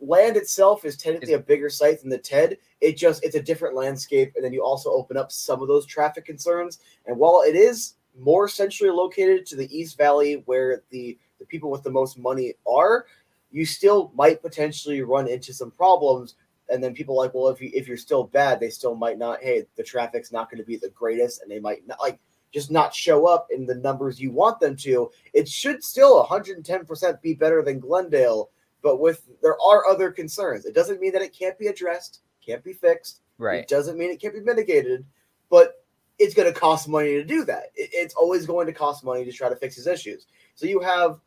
land 0.00 0.36
itself 0.36 0.84
is 0.84 0.96
technically 0.96 1.32
a 1.32 1.38
bigger 1.38 1.68
site 1.68 2.00
than 2.00 2.10
the 2.10 2.18
TED, 2.18 2.58
it 2.80 2.96
just 2.96 3.24
it's 3.24 3.34
a 3.34 3.42
different 3.42 3.74
landscape, 3.74 4.32
and 4.36 4.44
then 4.44 4.52
you 4.52 4.62
also 4.62 4.90
open 4.90 5.16
up 5.16 5.32
some 5.32 5.62
of 5.62 5.68
those 5.68 5.86
traffic 5.86 6.24
concerns. 6.24 6.78
And 7.06 7.18
while 7.18 7.42
it 7.44 7.56
is 7.56 7.94
more 8.18 8.48
centrally 8.48 8.92
located 8.92 9.46
to 9.46 9.56
the 9.56 9.76
East 9.76 9.96
Valley, 9.96 10.42
where 10.46 10.82
the 10.90 11.18
the 11.38 11.46
people 11.46 11.70
with 11.70 11.82
the 11.82 11.90
most 11.90 12.18
money 12.18 12.54
are, 12.66 13.06
you 13.50 13.64
still 13.64 14.12
might 14.14 14.42
potentially 14.42 15.02
run 15.02 15.28
into 15.28 15.52
some 15.52 15.70
problems. 15.70 16.34
And 16.70 16.82
then 16.82 16.94
people 16.94 17.18
are 17.18 17.24
like, 17.24 17.34
well, 17.34 17.48
if 17.48 17.60
you 17.60 17.70
if 17.72 17.88
you're 17.88 17.96
still 17.96 18.24
bad, 18.24 18.60
they 18.60 18.70
still 18.70 18.94
might 18.94 19.18
not. 19.18 19.42
Hey, 19.42 19.64
the 19.76 19.82
traffic's 19.82 20.32
not 20.32 20.50
going 20.50 20.58
to 20.58 20.66
be 20.66 20.76
the 20.76 20.90
greatest, 20.90 21.42
and 21.42 21.50
they 21.50 21.60
might 21.60 21.86
not 21.86 21.98
like 22.00 22.18
just 22.52 22.70
not 22.70 22.94
show 22.94 23.26
up 23.26 23.46
in 23.50 23.66
the 23.66 23.74
numbers 23.74 24.20
you 24.20 24.30
want 24.30 24.60
them 24.60 24.76
to. 24.76 25.10
It 25.34 25.48
should 25.48 25.82
still 25.84 26.24
110% 26.24 27.20
be 27.22 27.34
better 27.34 27.62
than 27.62 27.78
Glendale, 27.78 28.50
but 28.82 29.00
with 29.00 29.22
there 29.42 29.56
are 29.66 29.86
other 29.86 30.10
concerns. 30.10 30.64
It 30.64 30.74
doesn't 30.74 31.00
mean 31.00 31.12
that 31.12 31.22
it 31.22 31.36
can't 31.38 31.58
be 31.58 31.66
addressed, 31.66 32.20
can't 32.44 32.64
be 32.64 32.72
fixed. 32.72 33.20
Right. 33.38 33.60
It 33.60 33.68
doesn't 33.68 33.98
mean 33.98 34.10
it 34.10 34.20
can't 34.20 34.34
be 34.34 34.40
mitigated, 34.40 35.04
but 35.50 35.84
it's 36.18 36.34
going 36.34 36.52
to 36.52 36.58
cost 36.58 36.88
money 36.88 37.12
to 37.12 37.24
do 37.24 37.44
that. 37.44 37.66
It- 37.74 37.90
it's 37.92 38.14
always 38.14 38.46
going 38.46 38.66
to 38.66 38.72
cost 38.72 39.04
money 39.04 39.24
to 39.24 39.32
try 39.32 39.48
to 39.48 39.56
fix 39.56 39.76
these 39.76 39.86
issues. 39.86 40.26
So 40.54 40.66
you 40.66 40.80
have 40.80 41.20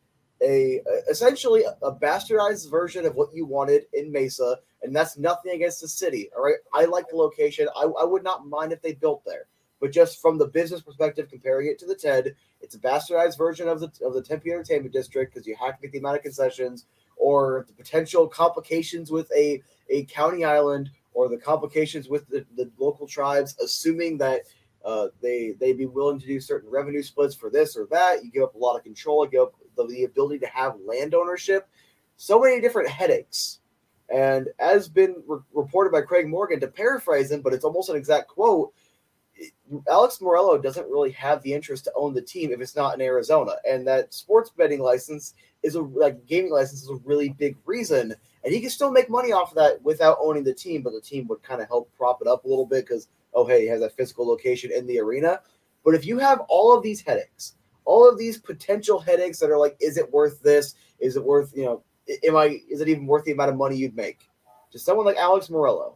a 0.44 0.82
essentially 1.10 1.64
a 1.82 1.92
bastardized 1.92 2.70
version 2.70 3.06
of 3.06 3.16
what 3.16 3.34
you 3.34 3.46
wanted 3.46 3.86
in 3.94 4.12
Mesa, 4.12 4.58
and 4.82 4.96
that's 4.96 5.18
nothing 5.18 5.54
against 5.54 5.82
the 5.82 5.88
city. 5.88 6.30
All 6.36 6.44
right, 6.44 6.56
I 6.74 6.86
like 6.86 7.10
the 7.10 7.16
location. 7.16 7.68
I, 7.76 7.84
I 7.84 8.04
would 8.04 8.24
not 8.24 8.48
mind 8.48 8.72
if 8.72 8.82
they 8.82 8.94
built 8.94 9.24
there, 9.26 9.46
but 9.80 9.92
just 9.92 10.22
from 10.22 10.38
the 10.38 10.48
business 10.48 10.82
perspective, 10.82 11.30
comparing 11.30 11.68
it 11.68 11.80
to 11.80 11.86
the 11.86 11.96
TED, 11.96 12.36
it's 12.62 12.76
a 12.76 12.80
bastardized 12.80 13.38
version 13.38 13.68
of 13.68 13.80
the 13.80 13.92
of 14.06 14.14
the 14.14 14.22
Tempe 14.22 14.52
Entertainment 14.52 14.94
District 14.94 15.34
because 15.34 15.48
you 15.48 15.56
have 15.56 15.76
to 15.76 15.82
get 15.84 15.92
the 15.92 16.00
amount 16.00 16.18
of 16.18 16.24
concessions 16.24 16.86
or 17.18 17.66
the 17.68 17.74
potential 17.74 18.28
complications 18.28 19.12
with 19.12 19.32
a 19.36 19.62
a 19.90 20.06
county 20.06 20.44
island 20.44 20.90
or 21.14 21.28
the 21.28 21.38
complications 21.38 22.08
with 22.08 22.28
the, 22.30 22.46
the 22.56 22.72
local 22.78 23.06
tribes, 23.06 23.56
assuming 23.62 24.18
that 24.18 24.42
uh, 24.84 25.08
they 25.22 25.54
they'd 25.60 25.78
be 25.78 25.86
willing 25.86 26.20
to 26.20 26.26
do 26.26 26.40
certain 26.40 26.70
revenue 26.70 27.04
splits 27.04 27.36
for 27.36 27.50
this 27.50 27.78
or 27.78 27.88
that. 27.92 28.24
You 28.24 28.32
give 28.32 28.44
up 28.44 28.56
a 28.56 28.58
lot 28.58 28.76
of 28.76 28.84
control. 28.84 29.26
You 29.26 29.32
give 29.32 29.42
up 29.42 29.54
the, 29.76 29.86
the 29.88 30.04
ability 30.04 30.40
to 30.40 30.48
have 30.48 30.76
land 30.86 31.14
ownership. 31.14 31.68
So 32.18 32.40
many 32.40 32.62
different 32.62 32.90
headaches. 32.90 33.60
And 34.14 34.50
as 34.60 34.90
been 34.90 35.16
re- 35.26 35.40
reported 35.54 35.92
by 35.92 36.02
Craig 36.02 36.28
Morgan, 36.28 36.60
to 36.60 36.68
paraphrase 36.68 37.32
him, 37.32 37.42
but 37.42 37.54
it's 37.54 37.64
almost 37.64 37.90
an 37.90 37.96
exact 37.96 38.28
quote. 38.28 38.74
Alex 39.90 40.20
Meruelo 40.20 40.62
doesn't 40.62 40.90
really 40.90 41.12
have 41.12 41.42
the 41.42 41.54
interest 41.54 41.86
to 41.86 41.94
own 41.96 42.14
the 42.14 42.22
team 42.22 42.52
if 42.52 42.60
it's 42.60 42.76
not 42.76 42.94
in 42.94 43.02
Arizona, 43.02 43.54
and 43.68 43.88
that 43.88 44.14
sports 44.14 44.52
betting 44.56 44.82
license 44.82 45.34
is 45.64 45.76
a 45.76 45.82
like 45.82 46.26
gaming 46.28 46.52
license 46.52 46.84
is 46.84 46.90
a 46.90 46.96
really 47.06 47.30
big 47.30 47.58
reason, 47.66 48.14
and 48.44 48.54
he 48.54 48.60
can 48.60 48.70
still 48.70 48.92
make 48.92 49.10
money 49.10 49.32
off 49.32 49.52
of 49.52 49.56
that 49.56 49.82
without 49.82 50.18
owning 50.22 50.44
the 50.44 50.54
team, 50.54 50.84
but 50.84 50.94
the 50.94 51.02
team 51.02 51.26
would 51.28 51.42
kind 51.42 51.62
of 51.62 51.68
help 51.70 51.90
prop 51.98 52.22
it 52.22 52.28
up 52.28 52.44
a 52.44 52.48
little 52.48 52.66
bit 52.66 52.86
because 52.86 53.08
oh 53.34 53.46
hey, 53.46 53.62
he 53.62 53.68
has 53.68 53.82
a 53.82 53.90
physical 53.90 54.28
location 54.28 54.72
in 54.72 54.86
the 54.86 55.00
arena. 55.00 55.40
But 55.84 55.96
if 55.96 56.06
you 56.06 56.20
have 56.20 56.42
all 56.48 56.76
of 56.76 56.84
these 56.84 57.02
headaches, 57.02 57.56
all 57.86 58.10
of 58.10 58.18
these 58.18 58.38
potential 58.38 59.00
headaches 59.00 59.40
that 59.40 59.50
are 59.50 59.58
like, 59.58 59.78
is 59.80 59.98
it 59.98 60.12
worth 60.12 60.42
this? 60.42 60.76
Is 61.00 61.16
it 61.16 61.24
worth 61.24 61.56
you 61.56 61.66
know? 61.66 61.84
Am 62.24 62.36
I? 62.36 62.60
Is 62.70 62.82
it 62.82 62.90
even 62.90 63.06
worth 63.06 63.26
the 63.26 63.32
amount 63.32 63.52
of 63.52 63.58
money 63.58 63.76
you'd 63.76 63.96
make? 63.96 64.20
To 64.72 64.80
someone 64.80 65.06
like 65.06 65.18
Alex 65.18 65.48
Meruelo. 65.48 65.96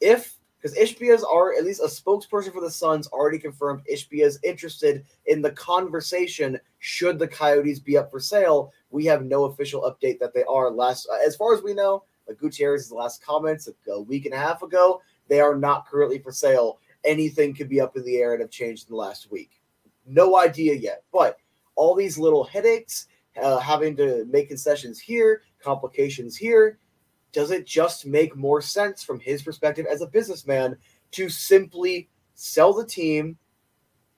If 0.00 0.38
because 0.62 0.76
Ishbia's 0.76 1.24
are 1.24 1.54
at 1.54 1.64
least 1.64 1.80
a 1.80 1.86
spokesperson 1.86 2.52
for 2.52 2.60
the 2.60 2.70
Suns 2.70 3.08
already 3.08 3.38
confirmed 3.38 3.82
Ishbia's 3.92 4.38
interested 4.44 5.04
in 5.26 5.42
the 5.42 5.50
conversation 5.50 6.58
should 6.78 7.18
the 7.18 7.26
Coyotes 7.26 7.80
be 7.80 7.98
up 7.98 8.12
for 8.12 8.20
sale. 8.20 8.72
We 8.90 9.04
have 9.06 9.24
no 9.24 9.44
official 9.46 9.82
update 9.82 10.20
that 10.20 10.32
they 10.32 10.44
are. 10.44 10.70
Last, 10.70 11.08
uh, 11.12 11.18
as 11.26 11.34
far 11.34 11.52
as 11.52 11.62
we 11.62 11.74
know, 11.74 12.04
like 12.28 12.38
Gutierrez's 12.38 12.92
last 12.92 13.24
comments 13.24 13.68
a 13.88 14.00
week 14.00 14.24
and 14.24 14.34
a 14.34 14.38
half 14.38 14.62
ago, 14.62 15.02
they 15.28 15.40
are 15.40 15.56
not 15.56 15.88
currently 15.88 16.18
for 16.18 16.30
sale. 16.30 16.78
Anything 17.04 17.54
could 17.54 17.68
be 17.68 17.80
up 17.80 17.96
in 17.96 18.04
the 18.04 18.18
air 18.18 18.32
and 18.32 18.40
have 18.40 18.50
changed 18.50 18.88
in 18.88 18.92
the 18.92 19.00
last 19.00 19.32
week. 19.32 19.61
No 20.06 20.36
idea 20.36 20.74
yet, 20.74 21.04
but 21.12 21.38
all 21.74 21.94
these 21.94 22.18
little 22.18 22.44
headaches, 22.44 23.06
uh, 23.40 23.58
having 23.58 23.96
to 23.96 24.24
make 24.26 24.48
concessions 24.48 24.98
here, 24.98 25.42
complications 25.62 26.36
here, 26.36 26.78
does 27.32 27.50
it 27.50 27.66
just 27.66 28.04
make 28.06 28.36
more 28.36 28.60
sense 28.60 29.02
from 29.02 29.18
his 29.18 29.42
perspective 29.42 29.86
as 29.86 30.02
a 30.02 30.06
businessman 30.06 30.76
to 31.12 31.28
simply 31.28 32.08
sell 32.34 32.72
the 32.72 32.84
team 32.84 33.36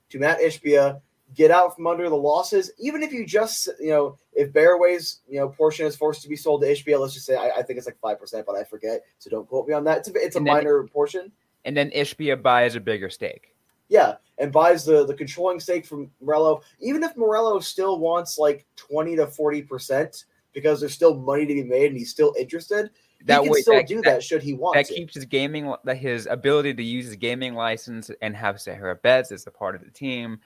to 0.09 0.19
Matt 0.19 0.39
Ishbia, 0.39 1.01
get 1.33 1.51
out 1.51 1.75
from 1.75 1.87
under 1.87 2.09
the 2.09 2.15
losses, 2.15 2.71
even 2.77 3.01
if 3.01 3.11
you 3.11 3.25
just, 3.25 3.69
you 3.79 3.89
know, 3.89 4.17
if 4.33 4.51
Barroway's, 4.51 5.21
you 5.27 5.39
know, 5.39 5.49
portion 5.49 5.85
is 5.85 5.95
forced 5.95 6.21
to 6.21 6.29
be 6.29 6.35
sold 6.35 6.61
to 6.61 6.67
Ishbia, 6.67 6.99
let's 6.99 7.13
just 7.13 7.25
say, 7.25 7.35
I, 7.35 7.49
I 7.57 7.63
think 7.63 7.77
it's 7.77 7.87
like 7.87 7.99
5%, 8.01 8.45
but 8.45 8.55
I 8.55 8.63
forget. 8.63 9.01
So 9.19 9.29
don't 9.29 9.47
quote 9.47 9.67
me 9.67 9.73
on 9.73 9.83
that. 9.85 9.99
It's 9.99 10.09
a, 10.09 10.13
it's 10.15 10.35
a 10.35 10.41
minor 10.41 10.81
then, 10.81 10.89
portion. 10.89 11.31
And 11.63 11.75
then 11.75 11.89
Ishbia 11.91 12.41
buys 12.41 12.75
a 12.75 12.79
bigger 12.79 13.09
stake. 13.09 13.54
Yeah, 13.89 14.15
and 14.37 14.51
buys 14.51 14.85
the, 14.85 15.05
the 15.05 15.13
controlling 15.13 15.59
stake 15.59 15.85
from 15.85 16.09
Meruelo. 16.23 16.61
Even 16.79 17.03
if 17.03 17.15
Meruelo 17.15 17.61
still 17.61 17.99
wants 17.99 18.37
like 18.37 18.65
20 18.75 19.15
to 19.17 19.27
40% 19.27 20.25
because 20.53 20.79
there's 20.79 20.93
still 20.93 21.15
money 21.15 21.45
to 21.45 21.53
be 21.53 21.63
made 21.63 21.87
and 21.87 21.97
he's 21.97 22.11
still 22.11 22.33
interested– 22.37 22.89
that 23.25 23.39
he 23.39 23.45
can 23.45 23.51
way, 23.51 23.61
still 23.61 23.75
that, 23.75 23.87
do 23.87 23.95
that, 23.97 24.03
that, 24.03 24.23
should 24.23 24.43
he 24.43 24.53
want. 24.53 24.75
That 24.75 24.85
to. 24.87 24.93
keeps 24.93 25.15
his 25.15 25.25
gaming, 25.25 25.73
that 25.83 25.97
his 25.97 26.27
ability 26.27 26.73
to 26.75 26.83
use 26.83 27.05
his 27.05 27.15
gaming 27.15 27.55
license 27.55 28.11
and 28.21 28.35
have 28.35 28.61
Sahara 28.61 28.95
Betts 28.95 29.31
as 29.31 29.47
a 29.47 29.51
part 29.51 29.75
of 29.75 29.83
the 29.83 29.89
team, 29.89 30.39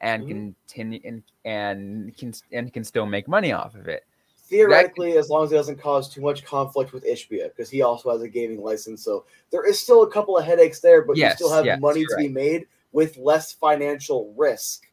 and 0.00 0.22
mm-hmm. 0.22 0.30
continue 0.30 1.00
and 1.04 1.22
and 1.44 2.16
can 2.16 2.32
and 2.52 2.72
can 2.72 2.84
still 2.84 3.06
make 3.06 3.26
money 3.26 3.52
off 3.52 3.74
of 3.74 3.88
it. 3.88 4.06
Theoretically, 4.44 5.12
that, 5.12 5.18
as 5.18 5.30
long 5.30 5.44
as 5.44 5.52
it 5.52 5.56
doesn't 5.56 5.80
cause 5.80 6.08
too 6.08 6.20
much 6.20 6.44
conflict 6.44 6.92
with 6.92 7.04
Ishbia, 7.04 7.50
because 7.50 7.70
he 7.70 7.82
also 7.82 8.10
has 8.10 8.22
a 8.22 8.28
gaming 8.28 8.62
license, 8.62 9.04
so 9.04 9.24
there 9.50 9.68
is 9.68 9.78
still 9.78 10.02
a 10.02 10.10
couple 10.10 10.36
of 10.36 10.44
headaches 10.44 10.80
there, 10.80 11.02
but 11.02 11.16
yes, 11.16 11.32
you 11.32 11.46
still 11.46 11.54
have 11.54 11.64
yes, 11.64 11.80
money 11.80 12.04
to 12.04 12.14
right. 12.14 12.22
be 12.22 12.28
made 12.28 12.66
with 12.92 13.16
less 13.16 13.52
financial 13.52 14.34
risk 14.36 14.86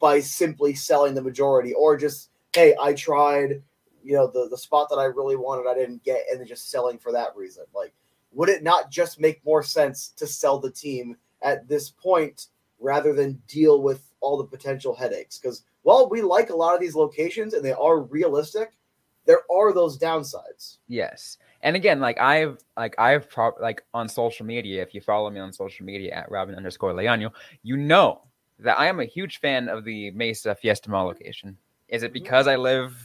by 0.00 0.20
simply 0.20 0.74
selling 0.74 1.14
the 1.14 1.22
majority, 1.22 1.74
or 1.74 1.96
just 1.96 2.30
hey, 2.54 2.74
I 2.80 2.92
tried 2.92 3.62
you 4.02 4.14
know 4.14 4.26
the 4.26 4.48
the 4.48 4.58
spot 4.58 4.88
that 4.90 4.96
I 4.96 5.04
really 5.04 5.36
wanted 5.36 5.68
I 5.68 5.74
didn't 5.74 6.04
get 6.04 6.22
and 6.30 6.40
then 6.40 6.46
just 6.46 6.70
selling 6.70 6.98
for 6.98 7.12
that 7.12 7.36
reason. 7.36 7.64
Like 7.74 7.92
would 8.32 8.48
it 8.48 8.62
not 8.62 8.90
just 8.90 9.20
make 9.20 9.44
more 9.44 9.62
sense 9.62 10.08
to 10.16 10.26
sell 10.26 10.58
the 10.58 10.70
team 10.70 11.16
at 11.42 11.68
this 11.68 11.90
point 11.90 12.48
rather 12.78 13.12
than 13.12 13.42
deal 13.48 13.82
with 13.82 14.10
all 14.20 14.36
the 14.36 14.44
potential 14.44 14.94
headaches? 14.94 15.38
Because 15.38 15.64
while 15.82 16.08
we 16.08 16.22
like 16.22 16.50
a 16.50 16.56
lot 16.56 16.74
of 16.74 16.80
these 16.80 16.94
locations 16.94 17.54
and 17.54 17.64
they 17.64 17.72
are 17.72 18.00
realistic, 18.00 18.76
there 19.24 19.42
are 19.50 19.72
those 19.72 19.98
downsides. 19.98 20.78
Yes. 20.88 21.38
And 21.62 21.74
again, 21.74 22.00
like 22.00 22.18
I've 22.18 22.58
like 22.76 22.94
I've 22.98 23.28
pro- 23.28 23.56
like 23.60 23.82
on 23.92 24.08
social 24.08 24.46
media, 24.46 24.82
if 24.82 24.94
you 24.94 25.00
follow 25.00 25.28
me 25.30 25.40
on 25.40 25.52
social 25.52 25.84
media 25.84 26.12
at 26.14 26.30
Robyn 26.30 26.54
underscore 26.54 26.92
Leano, 26.92 27.32
you 27.62 27.76
know 27.76 28.22
that 28.60 28.78
I 28.78 28.86
am 28.86 29.00
a 29.00 29.04
huge 29.04 29.40
fan 29.40 29.68
of 29.68 29.84
the 29.84 30.10
Mesa 30.12 30.54
Fiesta 30.54 30.90
Mall 30.90 31.06
location. 31.06 31.56
Is 31.88 32.02
it 32.02 32.12
because 32.12 32.46
I 32.46 32.56
live 32.56 32.96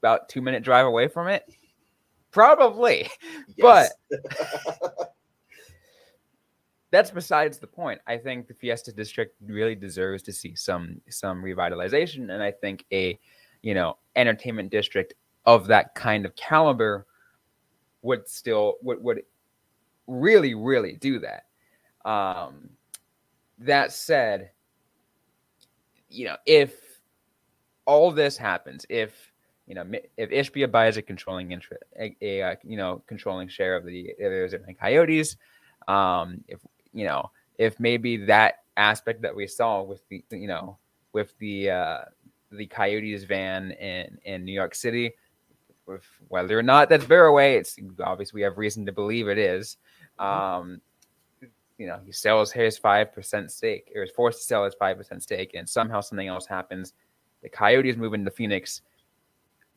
about 0.00 0.28
two 0.28 0.42
minute 0.42 0.62
drive 0.62 0.86
away 0.86 1.08
from 1.08 1.28
it? 1.28 1.44
Probably. 2.30 3.08
Yes. 3.56 3.92
But 4.10 5.12
that's 6.90 7.10
besides 7.10 7.58
the 7.58 7.66
point. 7.66 8.00
I 8.06 8.16
think 8.16 8.48
the 8.48 8.54
Fiesta 8.54 8.92
District 8.92 9.34
really 9.44 9.74
deserves 9.74 10.22
to 10.24 10.32
see 10.32 10.54
some 10.54 11.00
some 11.08 11.42
revitalization, 11.42 12.32
and 12.32 12.42
I 12.42 12.50
think 12.50 12.84
a 12.92 13.18
you 13.62 13.74
know 13.74 13.98
entertainment 14.16 14.70
district 14.70 15.14
of 15.44 15.66
that 15.68 15.94
kind 15.94 16.24
of 16.24 16.34
caliber 16.36 17.06
would 18.02 18.28
still 18.28 18.76
would 18.82 19.02
would 19.02 19.22
really 20.06 20.54
really 20.54 20.94
do 20.94 21.20
that. 21.20 21.46
Um, 22.04 22.70
that 23.58 23.92
said, 23.92 24.50
you 26.08 26.26
know 26.26 26.36
if 26.46 26.74
all 27.86 28.10
this 28.10 28.36
happens, 28.36 28.86
if 28.88 29.32
you 29.66 29.74
know, 29.74 29.84
if 30.16 30.30
Ishbia 30.30 30.70
buys 30.70 30.96
a 30.96 31.02
controlling 31.02 31.52
interest, 31.52 31.84
a, 31.98 32.16
a, 32.20 32.42
uh, 32.42 32.56
you 32.64 32.76
know 32.76 33.02
controlling 33.06 33.48
share 33.48 33.76
of 33.76 33.84
the 33.84 34.14
Arizona 34.20 34.74
Coyotes, 34.74 35.36
um, 35.88 36.42
if 36.48 36.60
you 36.92 37.04
know, 37.04 37.30
if 37.58 37.78
maybe 37.78 38.16
that 38.16 38.64
aspect 38.76 39.22
that 39.22 39.34
we 39.34 39.46
saw 39.46 39.82
with 39.82 40.06
the 40.08 40.22
you 40.30 40.48
know 40.48 40.78
with 41.12 41.36
the 41.38 41.70
uh, 41.70 41.98
the 42.50 42.66
Coyotes 42.66 43.24
van 43.24 43.70
in 43.72 44.18
in 44.24 44.44
New 44.44 44.52
York 44.52 44.74
City, 44.74 45.12
with 45.86 46.04
whether 46.28 46.58
or 46.58 46.62
not 46.62 46.88
that's 46.88 47.04
Barroway, 47.04 47.58
it's 47.58 47.76
obvious 48.00 48.32
we 48.32 48.42
have 48.42 48.58
reason 48.58 48.86
to 48.86 48.92
believe 48.92 49.28
it 49.28 49.38
is. 49.38 49.76
Mm-hmm. 50.20 50.60
Um, 50.70 50.80
you 51.78 51.86
know, 51.86 51.98
he 52.04 52.12
sells 52.12 52.52
his 52.52 52.78
five 52.78 53.12
percent 53.12 53.50
stake, 53.50 53.90
or 53.94 54.02
is 54.02 54.10
forced 54.10 54.40
to 54.40 54.44
sell 54.44 54.64
his 54.64 54.74
five 54.74 54.96
percent 54.96 55.22
stake, 55.22 55.52
and 55.54 55.68
somehow 55.68 56.00
something 56.00 56.28
else 56.28 56.46
happens. 56.46 56.92
The 57.42 57.48
Coyotes 57.48 57.96
move 57.96 58.14
into 58.14 58.30
Phoenix 58.30 58.82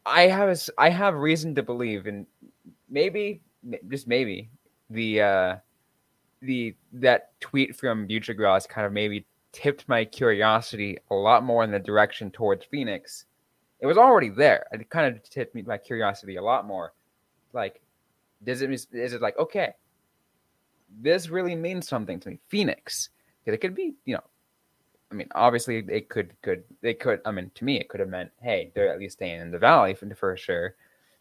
I 0.06 0.24
have 0.24 0.50
a, 0.50 0.58
I 0.78 0.90
have 0.90 1.16
reason 1.16 1.56
to 1.56 1.64
believe, 1.64 2.06
and 2.06 2.28
maybe 2.90 3.42
just 3.90 4.08
maybe 4.08 4.50
the 4.90 5.22
uh, 5.22 5.56
the 6.42 6.76
that 6.94 7.40
tweet 7.40 7.76
from 7.76 8.08
Buccigross 8.08 8.68
kind 8.68 8.86
of 8.86 8.94
maybe 8.94 9.26
tipped 9.52 9.88
my 9.90 10.06
curiosity 10.06 10.98
a 11.10 11.16
lot 11.16 11.44
more 11.44 11.64
in 11.64 11.72
the 11.72 11.80
direction 11.80 12.30
towards 12.30 12.66
Phoenix. 12.66 13.26
It 13.86 13.88
was 13.88 14.00
already 14.00 14.30
there. 14.30 14.66
It 14.72 14.90
kind 14.90 15.16
of 15.16 15.22
tipped 15.30 15.54
me 15.54 15.62
my 15.62 15.78
curiosity 15.78 16.38
a 16.38 16.42
lot 16.42 16.66
more. 16.66 16.94
Like, 17.54 17.84
does 18.44 18.64
it 18.64 18.72
is 18.72 19.14
it 19.14 19.22
like 19.22 19.38
okay? 19.38 19.74
This 21.00 21.30
really 21.30 21.56
means 21.56 21.88
something 21.88 22.20
to 22.22 22.30
me, 22.30 22.40
Phoenix. 22.48 23.10
Because 23.44 23.54
it 23.54 23.62
could 23.62 23.76
be, 23.76 23.94
you 24.06 24.16
know, 24.16 24.24
I 25.12 25.14
mean, 25.14 25.28
obviously 25.36 25.86
it 25.88 26.10
could 26.10 26.34
could 26.42 26.64
they 26.82 26.96
could. 26.96 27.22
I 27.26 27.32
mean, 27.32 27.52
to 27.54 27.64
me, 27.64 27.80
it 27.80 27.88
could 27.88 28.00
have 28.00 28.10
meant, 28.10 28.32
hey, 28.42 28.72
they're 28.74 28.92
at 28.92 28.98
least 28.98 29.18
staying 29.18 29.40
in 29.40 29.52
the 29.52 29.60
valley 29.60 29.94
for, 29.94 30.10
for 30.16 30.36
sure, 30.36 30.74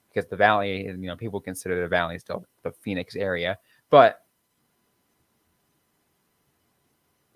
because 0.09 0.27
the 0.31 0.37
valley, 0.37 0.87
you 0.87 0.97
know, 0.97 1.17
people 1.17 1.43
consider 1.43 1.83
the 1.83 1.89
valley 1.89 2.19
still 2.19 2.47
the 2.63 2.73
Phoenix 2.73 3.15
area. 3.15 3.59
But 3.91 4.23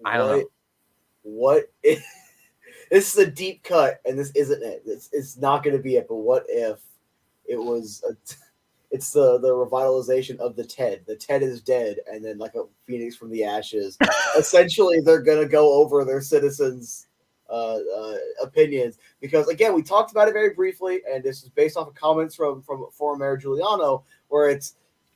I 0.06 0.16
don't 0.16 0.28
what, 0.28 0.36
know. 0.38 0.44
What 1.22 1.64
if, 1.82 2.02
this 2.90 3.12
is 3.12 3.18
a 3.26 3.30
deep 3.30 3.62
cut, 3.62 4.00
and 4.04 4.18
this 4.18 4.30
isn't 4.32 4.62
it. 4.62 4.82
It's 4.86 5.08
it's 5.12 5.36
not 5.36 5.62
going 5.62 5.76
to 5.76 5.82
be 5.82 5.96
it. 5.96 6.06
But 6.08 6.16
what 6.16 6.44
if 6.48 6.78
it 7.46 7.56
was 7.56 8.02
a 8.08 8.14
it's 8.90 9.10
the 9.10 9.38
the 9.38 9.48
revitalization 9.48 10.38
of 10.38 10.56
the 10.56 10.64
Ted. 10.64 11.02
The 11.06 11.16
Ted 11.16 11.42
is 11.42 11.60
dead, 11.60 11.98
and 12.10 12.24
then 12.24 12.38
like 12.38 12.54
a 12.54 12.64
phoenix 12.86 13.16
from 13.16 13.30
the 13.30 13.44
ashes. 13.44 13.98
Essentially, 14.38 15.00
they're 15.00 15.22
gonna 15.22 15.46
go 15.46 15.72
over 15.74 16.04
their 16.04 16.20
citizens' 16.20 17.06
uh, 17.50 17.78
uh, 17.96 18.16
opinions 18.42 18.98
because 19.20 19.48
again, 19.48 19.74
we 19.74 19.82
talked 19.82 20.10
about 20.10 20.28
it 20.28 20.32
very 20.32 20.54
briefly, 20.54 21.02
and 21.10 21.22
this 21.22 21.42
is 21.42 21.48
based 21.50 21.76
off 21.76 21.88
of 21.88 21.94
comments 21.94 22.34
from 22.34 22.62
from 22.62 22.86
former 22.92 23.24
Mayor 23.24 23.36
Giuliano, 23.36 24.04
where 24.28 24.48
it's, 24.48 24.74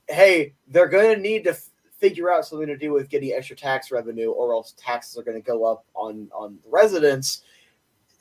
hey, 0.08 0.54
they're 0.68 0.88
gonna 0.88 1.16
need 1.16 1.44
to 1.44 1.50
f- 1.50 1.70
figure 1.98 2.30
out 2.30 2.44
something 2.44 2.68
to 2.68 2.76
do 2.76 2.92
with 2.92 3.08
getting 3.08 3.32
extra 3.32 3.56
tax 3.56 3.90
revenue, 3.90 4.30
or 4.30 4.52
else 4.52 4.74
taxes 4.76 5.16
are 5.16 5.22
gonna 5.22 5.40
go 5.40 5.64
up 5.64 5.86
on 5.94 6.28
on 6.34 6.58
the 6.62 6.70
residents. 6.70 7.42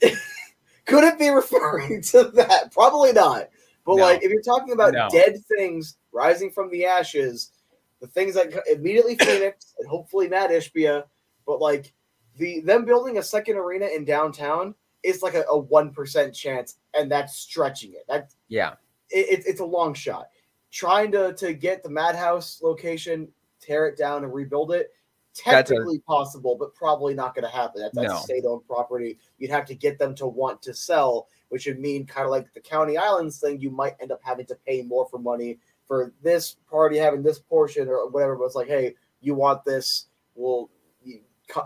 Could 0.86 1.04
it 1.04 1.20
be 1.20 1.30
referring 1.30 2.02
to 2.04 2.24
that? 2.36 2.72
Probably 2.72 3.14
not. 3.14 3.50
But 3.86 3.98
no. 3.98 4.04
like, 4.04 4.24
if 4.24 4.32
you're 4.32 4.42
talking 4.42 4.74
about 4.74 4.94
no. 4.94 5.08
dead 5.10 5.38
things 5.46 5.98
rising 6.12 6.52
from 6.52 6.70
the 6.70 6.86
ashes, 6.86 7.52
the 8.00 8.08
things 8.08 8.36
that 8.36 8.52
immediately 8.72 9.16
Phoenix 9.20 9.74
and 9.80 9.88
hopefully 9.88 10.28
Matt 10.28 10.50
Ishbia, 10.50 11.04
but 11.46 11.62
like 11.62 11.94
the 12.38 12.62
them 12.62 12.86
building 12.86 13.18
a 13.18 13.24
second 13.24 13.58
arena 13.58 13.88
in 13.88 14.06
downtown 14.06 14.76
is 15.04 15.22
like 15.22 15.36
a 15.36 15.58
one 15.58 15.92
percent 15.92 16.34
chance, 16.34 16.78
and 16.94 17.12
that's 17.12 17.36
stretching 17.36 17.94
it. 17.94 18.06
That 18.08 18.34
yeah, 18.48 18.74
it, 19.10 19.44
it's 19.46 19.62
a 19.62 19.66
long 19.66 19.94
shot. 19.94 20.28
Trying 20.72 21.12
to 21.14 21.34
to 21.34 21.54
get 21.54 21.84
the 21.84 21.90
Madhouse 21.90 22.62
location, 22.62 23.28
tear 23.60 23.88
it 23.88 23.98
down 23.98 24.24
and 24.24 24.34
rebuild 24.34 24.72
it, 24.74 24.92
technically 25.34 25.98
a, 25.98 26.02
possible, 26.02 26.56
but 26.60 26.76
probably 26.76 27.14
not 27.14 27.36
going 27.36 27.46
to 27.46 27.56
happen. 27.56 27.82
That's, 27.82 27.96
that's 27.96 28.10
no. 28.10 28.20
state-owned 28.20 28.66
property. 28.68 29.18
You'd 29.38 29.52
have 29.52 29.66
to 29.66 29.76
get 29.76 30.00
them 30.00 30.16
to 30.16 30.28
want 30.28 30.62
to 30.64 30.74
sell, 30.74 31.28
which 31.50 31.66
would 31.66 31.80
mean 31.80 32.06
kind 32.06 32.26
of 32.26 32.32
like 32.32 32.54
the 32.54 32.60
County 32.60 32.98
Islands 32.98 33.40
thing. 33.40 33.60
You 33.60 33.72
might 33.72 33.96
end 34.02 34.12
up 34.12 34.22
having 34.24 34.46
to 34.48 34.56
pay 34.68 34.82
more 34.82 35.08
for 35.10 35.20
money 35.20 35.60
for 35.88 36.14
this 36.22 36.56
party 36.70 36.98
having 36.98 37.24
this 37.24 37.40
portion 37.40 37.88
or 37.88 38.10
whatever. 38.10 38.36
But 38.36 38.46
it's 38.46 38.56
like, 38.56 38.68
hey, 38.68 38.96
you 39.20 39.36
want 39.36 39.66
this? 39.66 40.08
Well, 40.36 40.70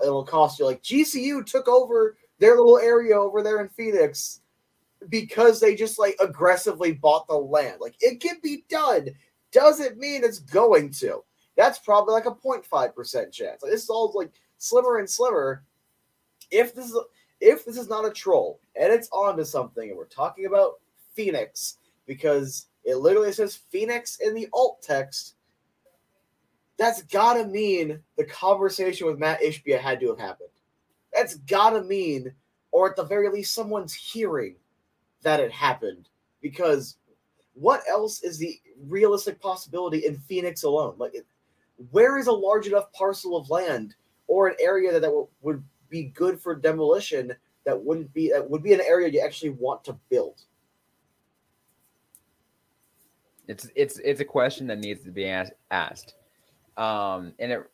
it'll 0.01 0.25
cost 0.25 0.59
you. 0.59 0.65
Like 0.65 0.81
GCU 0.81 1.45
took 1.45 1.67
over 1.67 2.17
their 2.39 2.55
little 2.55 2.79
area 2.79 3.19
over 3.19 3.41
there 3.41 3.61
in 3.61 3.69
Phoenix 3.69 4.41
because 5.09 5.59
they 5.59 5.75
just 5.75 5.99
like 5.99 6.15
aggressively 6.19 6.93
bought 6.93 7.27
the 7.27 7.35
land. 7.35 7.77
Like 7.79 7.95
it 7.99 8.19
can 8.19 8.37
be 8.41 8.65
done. 8.69 9.09
Doesn't 9.51 9.97
mean 9.97 10.23
it's 10.23 10.39
going 10.39 10.91
to. 10.93 11.23
That's 11.55 11.79
probably 11.79 12.13
like 12.13 12.25
a 12.25 12.31
0.5% 12.31 13.31
chance. 13.31 13.63
Like, 13.63 13.71
this 13.71 13.83
is 13.83 13.89
all 13.89 14.11
like 14.13 14.31
slimmer 14.57 14.97
and 14.97 15.09
slimmer. 15.09 15.63
If 16.51 16.75
this 16.75 16.85
is 16.85 16.99
if 17.41 17.65
this 17.65 17.77
is 17.77 17.89
not 17.89 18.05
a 18.05 18.11
troll 18.11 18.59
and 18.75 18.91
it's 18.91 19.09
onto 19.11 19.43
something, 19.43 19.89
and 19.89 19.97
we're 19.97 20.05
talking 20.05 20.45
about 20.45 20.79
Phoenix 21.13 21.77
because 22.05 22.67
it 22.83 22.97
literally 22.97 23.31
says 23.31 23.55
Phoenix 23.55 24.17
in 24.17 24.33
the 24.33 24.47
alt 24.53 24.81
text, 24.81 25.35
that's 26.77 27.03
gotta 27.03 27.45
mean 27.45 27.99
the 28.17 28.25
conversation 28.25 29.07
with 29.07 29.19
Matt 29.19 29.41
Ishbia 29.41 29.79
had 29.79 29.99
to 30.01 30.09
have 30.09 30.19
happened. 30.19 30.49
That's 31.13 31.35
gotta 31.35 31.81
mean, 31.81 32.33
or 32.71 32.89
at 32.89 32.95
the 32.95 33.03
very 33.03 33.29
least, 33.29 33.53
someone's 33.53 33.93
hearing 33.93 34.55
that 35.21 35.39
it 35.39 35.51
happened. 35.51 36.09
Because 36.41 36.97
what 37.53 37.81
else 37.89 38.21
is 38.21 38.37
the 38.37 38.59
realistic 38.87 39.39
possibility 39.39 40.05
in 40.05 40.17
Phoenix 40.17 40.63
alone? 40.63 40.95
Like, 40.97 41.15
where 41.91 42.17
is 42.17 42.27
a 42.27 42.31
large 42.31 42.67
enough 42.67 42.91
parcel 42.93 43.35
of 43.35 43.49
land 43.49 43.95
or 44.27 44.47
an 44.47 44.55
area 44.59 44.91
that, 44.91 45.01
that 45.01 45.27
would 45.41 45.63
be 45.89 46.03
good 46.03 46.39
for 46.39 46.55
demolition 46.55 47.33
that 47.65 47.83
wouldn't 47.83 48.13
be 48.13 48.29
that 48.29 48.49
would 48.49 48.63
be 48.63 48.73
an 48.73 48.81
area 48.81 49.09
you 49.09 49.19
actually 49.19 49.49
want 49.49 49.83
to 49.83 49.97
build? 50.09 50.41
It's 53.47 53.69
it's 53.75 53.99
it's 53.99 54.21
a 54.21 54.25
question 54.25 54.67
that 54.67 54.79
needs 54.79 55.03
to 55.03 55.11
be 55.11 55.27
asked. 55.27 55.53
asked. 55.71 56.15
Um, 56.77 57.33
and 57.39 57.51
it 57.51 57.69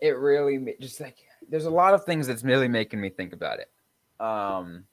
it 0.00 0.16
really 0.16 0.76
just 0.80 1.00
like 1.00 1.18
there's 1.48 1.66
a 1.66 1.70
lot 1.70 1.94
of 1.94 2.04
things 2.04 2.26
that's 2.26 2.42
really 2.42 2.68
making 2.68 3.00
me 3.00 3.10
think 3.10 3.32
about 3.32 3.58
it. 3.58 3.70
Um, 4.24 4.84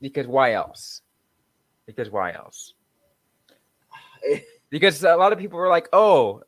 because 0.00 0.26
why 0.26 0.54
else? 0.54 1.02
Because 1.86 2.10
why 2.10 2.32
else? 2.32 2.74
because 4.70 5.02
a 5.04 5.16
lot 5.16 5.32
of 5.32 5.38
people 5.38 5.58
were 5.58 5.68
like, 5.68 5.88
"Oh, 5.92 6.42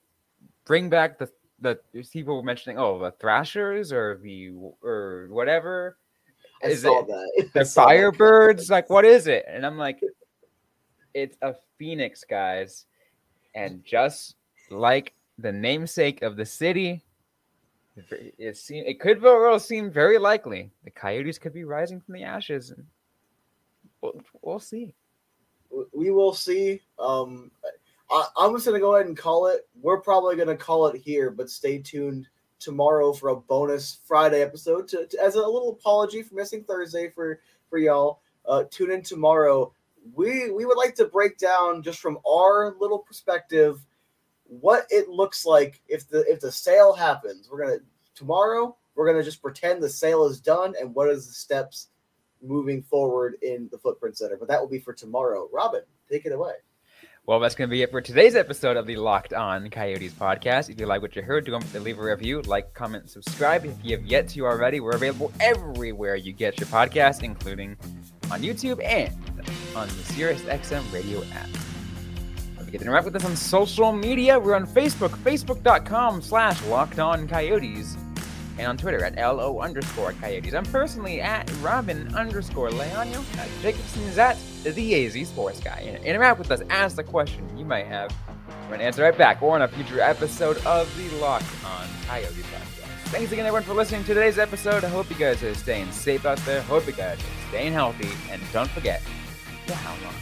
bring 0.65 0.89
back 0.89 1.19
the 1.19 1.31
the 1.61 1.79
people 2.13 2.37
were 2.37 2.43
mentioning, 2.43 2.79
oh, 2.79 2.99
the 2.99 3.13
Thrashers 3.13 3.93
or 3.93 4.19
the 4.23 4.53
or 4.83 5.29
whatever." 5.31 5.97
I 6.63 6.69
is 6.69 6.83
saw 6.83 7.01
it 7.01 7.07
that. 7.09 7.51
the 7.55 7.61
Firebirds? 7.61 8.71
Like, 8.71 8.89
what 8.89 9.05
is 9.05 9.27
it? 9.27 9.45
And 9.49 9.67
I'm 9.67 9.79
like, 9.79 10.01
it's 11.15 11.37
a 11.43 11.55
phoenix, 11.79 12.25
guys, 12.25 12.87
and 13.55 13.85
just 13.85 14.37
like 14.71 15.15
the 15.39 15.53
namesake 15.53 16.23
of 16.23 16.37
the 16.37 16.47
city, 16.47 17.05
it, 18.39 18.57
seem, 18.57 18.85
it 18.87 19.01
could 19.01 19.21
well 19.21 19.59
seem 19.59 19.91
very 19.91 20.19
likely 20.19 20.71
the 20.85 20.91
Coyotes 20.91 21.39
could 21.39 21.53
be 21.53 21.65
rising 21.65 22.01
from 22.01 22.15
the 22.15 22.23
ashes, 22.23 22.71
and 22.71 22.87
we'll, 24.01 24.21
we'll 24.41 24.61
see 24.61 24.95
we 25.93 26.11
will 26.11 26.35
see. 26.35 26.81
Um, 26.99 27.51
I, 28.11 28.27
am 28.41 28.55
just 28.55 28.67
gonna 28.67 28.81
go 28.81 28.95
ahead 28.95 29.07
and 29.07 29.17
call 29.17 29.47
it. 29.47 29.69
We're 29.81 30.01
probably 30.01 30.37
gonna 30.37 30.57
call 30.57 30.87
it 30.89 31.01
here, 31.01 31.31
but 31.31 31.51
stay 31.51 31.79
tuned 31.79 32.29
tomorrow 32.59 33.13
for 33.13 33.31
a 33.31 33.37
bonus 33.37 34.01
Friday 34.07 34.43
episode. 34.43 34.89
To, 34.89 35.07
to 35.07 35.23
as 35.23 35.35
a 35.35 35.39
little 35.39 35.71
apology 35.71 36.23
for 36.23 36.35
missing 36.35 36.65
Thursday 36.65 37.11
for 37.11 37.41
for 37.69 37.79
y'all. 37.79 38.21
Uh, 38.47 38.65
tune 38.71 38.91
in 38.91 39.03
tomorrow. 39.03 39.73
We 40.15 40.51
we 40.51 40.67
would 40.67 40.77
like 40.77 40.95
to 40.97 41.07
break 41.07 41.39
down 41.39 41.83
just 41.83 42.01
from 42.01 42.19
our 42.29 42.75
little 42.81 42.99
perspective 42.99 43.81
what 44.45 44.87
it 44.91 45.09
looks 45.09 45.47
like 45.47 45.81
if 45.89 46.09
the 46.09 46.21
if 46.31 46.41
the 46.41 46.53
sale 46.53 46.93
happens. 46.93 47.49
We're 47.51 47.65
gonna 47.65 47.79
tomorrow. 48.15 48.77
We're 48.95 49.07
gonna 49.07 49.25
just 49.25 49.41
pretend 49.41 49.83
the 49.83 49.89
sale 49.89 50.27
is 50.27 50.41
done 50.41 50.75
and 50.79 50.95
what 50.95 51.09
is 51.09 51.27
the 51.27 51.33
steps 51.33 51.89
moving 52.43 52.83
forward 52.83 53.37
in 53.43 53.69
the 53.71 53.79
Footprint 53.79 54.17
Center. 54.17 54.37
But 54.37 54.49
that 54.49 54.61
will 54.61 54.69
be 54.69 54.81
for 54.81 54.93
tomorrow. 54.93 55.49
Robyn, 55.53 55.83
take 56.11 56.27
it 56.27 56.33
away. 56.33 56.53
Well, 57.25 57.39
that's 57.39 57.55
going 57.55 57.71
to 57.71 57.71
be 57.71 57.83
it 57.83 57.93
for 57.93 58.01
today's 58.01 58.35
episode 58.35 58.77
of 58.77 58.85
the 58.85 58.97
Locked 58.97 59.33
On 59.33 59.71
Coyotes 59.71 60.13
podcast. 60.13 60.71
If 60.71 60.81
you 60.81 60.87
like 60.87 61.03
what 61.03 61.15
you 61.15 61.23
heard, 61.23 61.47
don't 61.47 61.61
forget 61.61 61.75
to 61.75 61.81
leave 61.81 62.01
a 62.01 62.03
review, 62.03 62.43
like, 62.43 62.75
comment, 62.75 63.09
subscribe. 63.09 63.65
If 63.65 63.77
you 63.85 63.97
have 63.97 64.05
yet 64.05 64.27
to 64.31 64.45
already, 64.45 64.81
we're 64.81 64.97
available 64.97 65.33
everywhere 65.39 66.17
you 66.17 66.33
get 66.33 66.59
your 66.59 66.67
podcast, 66.67 67.23
including 67.23 67.77
on 68.29 68.41
YouTube 68.41 68.83
and 68.83 69.15
on 69.77 69.87
the 69.87 69.95
SiriusXM 69.95 70.93
radio 70.93 71.23
app. 71.33 71.49
Don't 72.57 72.65
forget 72.65 72.81
to 72.81 72.87
interact 72.87 73.05
with 73.05 73.15
us 73.15 73.25
on 73.25 73.37
social 73.37 73.93
media. 73.93 74.37
We're 74.37 74.57
on 74.57 74.67
Facebook, 74.67 75.11
facebook.com 75.11 76.23
slash 76.23 76.61
Locked 76.65 76.99
On 76.99 77.29
Coyotes 77.29 77.97
and 78.59 78.67
on 78.67 78.77
Twitter 78.77 79.05
at 79.05 79.17
LO 79.17 79.61
underscore 79.61 80.13
coyotes. 80.15 80.55
I'm 80.55 80.65
personally 80.65 81.21
at 81.21 81.51
Robyn 81.61 82.15
underscore 82.15 82.71
Leaño. 82.71 83.25
Jacobson 83.63 84.03
is 84.05 84.19
at 84.19 84.37
the 84.65 85.07
AZ 85.07 85.29
Sports 85.29 85.61
Guy. 85.61 85.99
Interact 86.05 86.39
with 86.39 86.51
us, 86.51 86.63
ask 86.71 86.97
the 86.97 87.05
question 87.05 87.47
you 87.57 87.65
might 87.65 87.87
have. 87.87 88.15
We're 88.63 88.69
going 88.69 88.81
to 88.81 88.85
answer 88.85 89.03
right 89.03 89.17
back 89.17 89.43
or 89.43 89.55
on 89.55 89.63
a 89.63 89.69
future 89.69 90.01
episode 90.01 90.59
of 90.65 90.95
the 90.97 91.09
Locked 91.17 91.45
on 91.65 91.87
Coyotes 92.07 92.45
podcast. 92.47 92.89
Thanks 93.09 93.31
again, 93.31 93.45
everyone, 93.45 93.63
for 93.65 93.75
listening 93.75 94.05
to 94.05 94.15
today's 94.15 94.39
episode. 94.39 94.85
I 94.85 94.89
hope 94.89 95.11
you 95.11 95.17
guys 95.17 95.43
are 95.43 95.55
staying 95.55 95.93
safe 95.93 96.25
out 96.25 96.39
there. 96.39 96.63
Hope 96.63 96.87
you 96.87 96.93
guys 96.95 97.19
are 97.19 97.49
staying 97.51 97.75
healthy. 97.75 98.09
And 98.31 98.41
don't 98.53 98.71
forget 98.71 99.03
to 99.67 99.75
how 99.75 99.95
long. 100.03 100.15